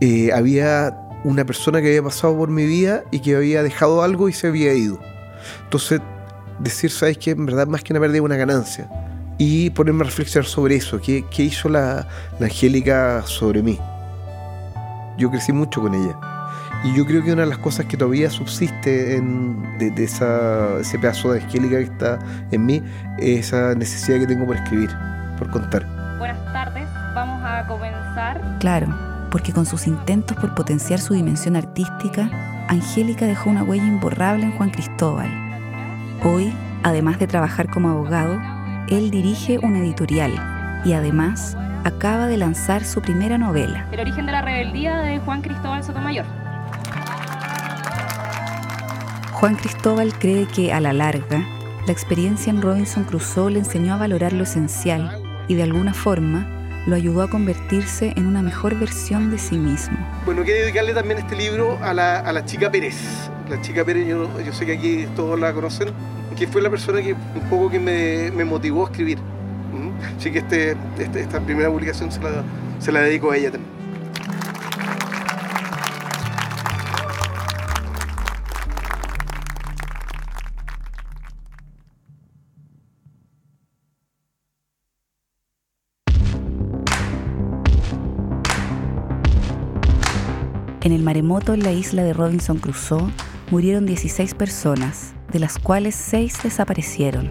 eh, 0.00 0.32
había 0.32 1.09
una 1.24 1.44
persona 1.44 1.80
que 1.80 1.88
había 1.88 2.02
pasado 2.02 2.36
por 2.36 2.50
mi 2.50 2.64
vida 2.66 3.04
y 3.10 3.20
que 3.20 3.36
había 3.36 3.62
dejado 3.62 4.02
algo 4.02 4.28
y 4.28 4.32
se 4.32 4.48
había 4.48 4.72
ido. 4.74 4.98
Entonces, 5.64 6.00
decir, 6.58 6.90
¿sabes 6.90 7.18
qué? 7.18 7.30
En 7.32 7.46
verdad, 7.46 7.66
más 7.66 7.82
que 7.82 7.92
una 7.92 8.00
pérdida, 8.00 8.22
una 8.22 8.36
ganancia. 8.36 8.88
Y 9.38 9.70
ponerme 9.70 10.02
a 10.02 10.06
reflexionar 10.06 10.46
sobre 10.46 10.76
eso. 10.76 11.00
¿Qué, 11.00 11.24
qué 11.30 11.44
hizo 11.44 11.68
la, 11.68 12.06
la 12.38 12.46
Angélica 12.46 13.22
sobre 13.24 13.62
mí? 13.62 13.78
Yo 15.16 15.30
crecí 15.30 15.52
mucho 15.52 15.80
con 15.80 15.94
ella. 15.94 16.16
Y 16.84 16.94
yo 16.94 17.04
creo 17.04 17.22
que 17.22 17.32
una 17.32 17.42
de 17.42 17.48
las 17.48 17.58
cosas 17.58 17.86
que 17.86 17.96
todavía 17.96 18.30
subsiste 18.30 19.16
en, 19.16 19.78
de, 19.78 19.90
de 19.90 20.04
esa, 20.04 20.78
ese 20.80 20.98
pedazo 20.98 21.32
de 21.32 21.42
Angélica 21.42 21.76
que 21.76 21.84
está 21.84 22.18
en 22.50 22.64
mí 22.64 22.82
es 23.18 23.46
esa 23.46 23.74
necesidad 23.74 24.18
que 24.18 24.26
tengo 24.26 24.46
por 24.46 24.56
escribir, 24.56 24.90
por 25.38 25.50
contar. 25.50 25.86
Buenas 26.18 26.52
tardes, 26.52 26.86
vamos 27.14 27.42
a 27.44 27.66
comenzar. 27.66 28.58
Claro, 28.60 28.88
porque 29.30 29.52
con 29.52 29.66
sus 29.66 29.86
intentos 29.86 30.36
por 30.36 30.54
potenciar 30.54 31.00
su 31.00 31.14
dimensión 31.14 31.56
artística, 31.56 32.30
Angélica 32.68 33.26
dejó 33.26 33.50
una 33.50 33.62
huella 33.62 33.86
imborrable 33.86 34.44
en 34.44 34.52
Juan 34.52 34.70
Cristóbal. 34.70 35.28
Hoy, 36.24 36.52
además 36.82 37.18
de 37.18 37.26
trabajar 37.26 37.68
como 37.70 37.90
abogado, 37.90 38.40
él 38.88 39.10
dirige 39.10 39.58
una 39.58 39.78
editorial 39.78 40.32
y 40.84 40.92
además 40.92 41.56
acaba 41.84 42.26
de 42.26 42.36
lanzar 42.36 42.84
su 42.84 43.00
primera 43.00 43.38
novela. 43.38 43.86
El 43.92 44.00
origen 44.00 44.26
de 44.26 44.32
la 44.32 44.42
rebeldía 44.42 44.98
de 44.98 45.18
Juan 45.20 45.42
Cristóbal 45.42 45.82
Sotomayor. 45.82 46.26
Juan 49.32 49.54
Cristóbal 49.56 50.12
cree 50.18 50.46
que 50.46 50.72
a 50.72 50.80
la 50.80 50.92
larga, 50.92 51.42
la 51.86 51.92
experiencia 51.92 52.50
en 52.50 52.60
Robinson 52.60 53.04
Crusoe 53.04 53.52
le 53.52 53.60
enseñó 53.60 53.94
a 53.94 53.96
valorar 53.96 54.32
lo 54.34 54.42
esencial 54.42 55.22
y 55.48 55.54
de 55.54 55.62
alguna 55.62 55.94
forma 55.94 56.59
lo 56.86 56.96
ayudó 56.96 57.22
a 57.22 57.28
convertirse 57.28 58.12
en 58.16 58.26
una 58.26 58.42
mejor 58.42 58.74
versión 58.78 59.30
de 59.30 59.38
sí 59.38 59.56
mismo. 59.56 59.96
Bueno, 60.24 60.42
quiero 60.44 60.60
dedicarle 60.60 60.94
también 60.94 61.18
este 61.18 61.36
libro 61.36 61.78
a 61.82 61.92
la, 61.94 62.18
a 62.20 62.32
la 62.32 62.44
chica 62.44 62.70
Pérez. 62.70 62.96
La 63.48 63.60
chica 63.60 63.84
Pérez, 63.84 64.06
yo, 64.08 64.28
yo 64.44 64.52
sé 64.52 64.64
que 64.66 64.72
aquí 64.72 65.06
todos 65.16 65.38
la 65.38 65.52
conocen, 65.52 65.88
que 66.38 66.46
fue 66.46 66.62
la 66.62 66.70
persona 66.70 67.02
que 67.02 67.12
un 67.12 67.50
poco 67.50 67.70
que 67.70 67.78
me, 67.78 68.30
me 68.30 68.44
motivó 68.44 68.86
a 68.86 68.90
escribir. 68.90 69.18
¿Mm? 69.18 70.16
Así 70.18 70.30
que 70.30 70.38
este, 70.38 70.76
este- 70.98 71.20
esta 71.20 71.40
primera 71.40 71.68
publicación 71.70 72.10
se 72.10 72.20
la, 72.20 72.42
se 72.78 72.92
la 72.92 73.00
dedico 73.00 73.30
a 73.30 73.36
ella 73.36 73.50
también. 73.52 73.79
En 90.90 90.96
el 90.96 91.04
maremoto 91.04 91.54
en 91.54 91.62
la 91.62 91.70
isla 91.70 92.02
de 92.02 92.12
Robinson 92.12 92.58
Crusoe 92.58 93.12
murieron 93.52 93.86
16 93.86 94.34
personas, 94.34 95.12
de 95.30 95.38
las 95.38 95.56
cuales 95.56 95.94
6 95.94 96.42
desaparecieron. 96.42 97.30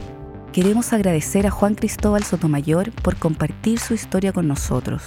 Queremos 0.53 0.93
agradecer 0.93 1.45
a 1.45 1.51
Juan 1.51 1.75
Cristóbal 1.75 2.23
Sotomayor 2.23 2.93
por 2.93 3.17
compartir 3.17 3.77
su 3.79 3.93
historia 3.93 4.31
con 4.31 4.47
nosotros. 4.47 5.03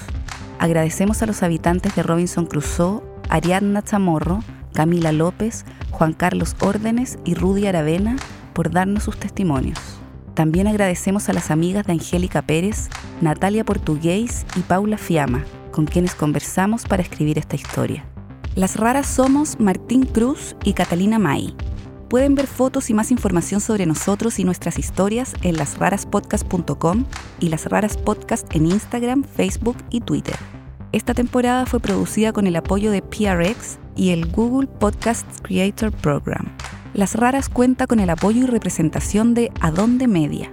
Agradecemos 0.59 1.23
a 1.23 1.27
los 1.27 1.43
habitantes 1.43 1.97
de 1.97 2.03
Robinson 2.03 2.45
Crusoe, 2.45 3.03
Ariadna 3.31 3.81
Chamorro, 3.81 4.41
Camila 4.75 5.13
López, 5.13 5.65
Juan 5.91 6.13
Carlos 6.13 6.55
Órdenes 6.61 7.19
y 7.25 7.33
Rudy 7.33 7.69
Aravena 7.69 8.17
por 8.53 8.71
darnos 8.71 9.05
sus 9.05 9.17
testimonios. 9.17 9.79
También 10.35 10.67
agradecemos 10.67 11.31
a 11.31 11.33
las 11.33 11.51
amigas 11.51 11.87
de 11.87 11.95
Angélica 11.95 12.43
Pérez, 12.43 12.91
Natalia 13.23 13.65
Portugués 13.65 14.45
y 14.57 14.61
Paula 14.61 14.99
Fiamma, 14.99 15.43
con 15.71 15.87
quienes 15.87 16.15
conversamos 16.15 16.85
para 16.85 17.03
escribir 17.03 17.39
esta 17.39 17.57
historia. 17.57 18.05
Las 18.55 18.77
raras 18.77 19.07
somos 19.07 19.59
Martín 19.59 20.05
Cruz 20.05 20.57
y 20.63 20.75
Catalina 20.75 21.19
May. 21.19 21.57
Pueden 22.11 22.35
ver 22.35 22.47
fotos 22.47 22.91
y 22.91 22.95
más 22.95 23.11
información 23.11 23.63
sobre 23.63 23.87
nosotros 23.87 24.39
y 24.39 24.45
nuestras 24.45 24.79
historias 24.79 25.33
en 25.41 25.57
lasraraspodcast.com 25.57 27.07
y 27.41 27.49
Las 27.49 27.65
Raras 27.65 27.97
Podcast 27.97 28.55
en 28.55 28.67
Instagram, 28.67 29.25
Facebook 29.25 29.79
y 29.89 30.03
Twitter. 30.03 30.37
Esta 30.93 31.15
temporada 31.15 31.65
fue 31.65 31.81
producida 31.81 32.35
con 32.35 32.47
el 32.47 32.55
apoyo 32.57 32.91
de 32.91 33.01
PRX 33.01 33.79
y 33.97 34.11
el 34.11 34.31
Google 34.31 34.69
Podcasts 34.69 35.41
Creator 35.41 35.91
Program. 35.91 36.47
Las 36.93 37.15
Raras 37.15 37.49
cuenta 37.49 37.87
con 37.87 38.01
el 38.01 38.11
apoyo 38.11 38.43
y 38.43 38.47
representación 38.47 39.33
de 39.33 39.51
Adonde 39.63 40.09
Media. 40.09 40.51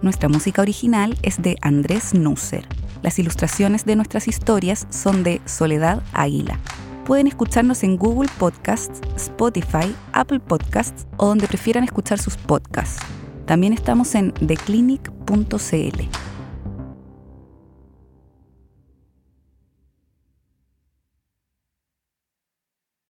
Nuestra 0.00 0.30
música 0.30 0.62
original 0.62 1.18
es 1.22 1.42
de 1.42 1.58
Andrés 1.60 2.14
Nusser. 2.14 2.66
Las 3.02 3.18
ilustraciones 3.18 3.84
de 3.84 3.96
nuestras 3.96 4.26
historias 4.26 4.86
son 4.88 5.22
de 5.22 5.42
Soledad 5.44 6.02
Águila. 6.14 6.58
Pueden 7.04 7.26
escucharnos 7.26 7.82
en 7.82 7.96
Google 7.96 8.30
Podcasts, 8.38 9.00
Spotify, 9.16 9.94
Apple 10.12 10.40
Podcasts 10.40 11.06
o 11.16 11.26
donde 11.26 11.48
prefieran 11.48 11.84
escuchar 11.84 12.18
sus 12.18 12.36
podcasts. 12.36 13.04
También 13.44 13.72
estamos 13.72 14.14
en 14.14 14.32
theclinic.cl. 14.32 16.31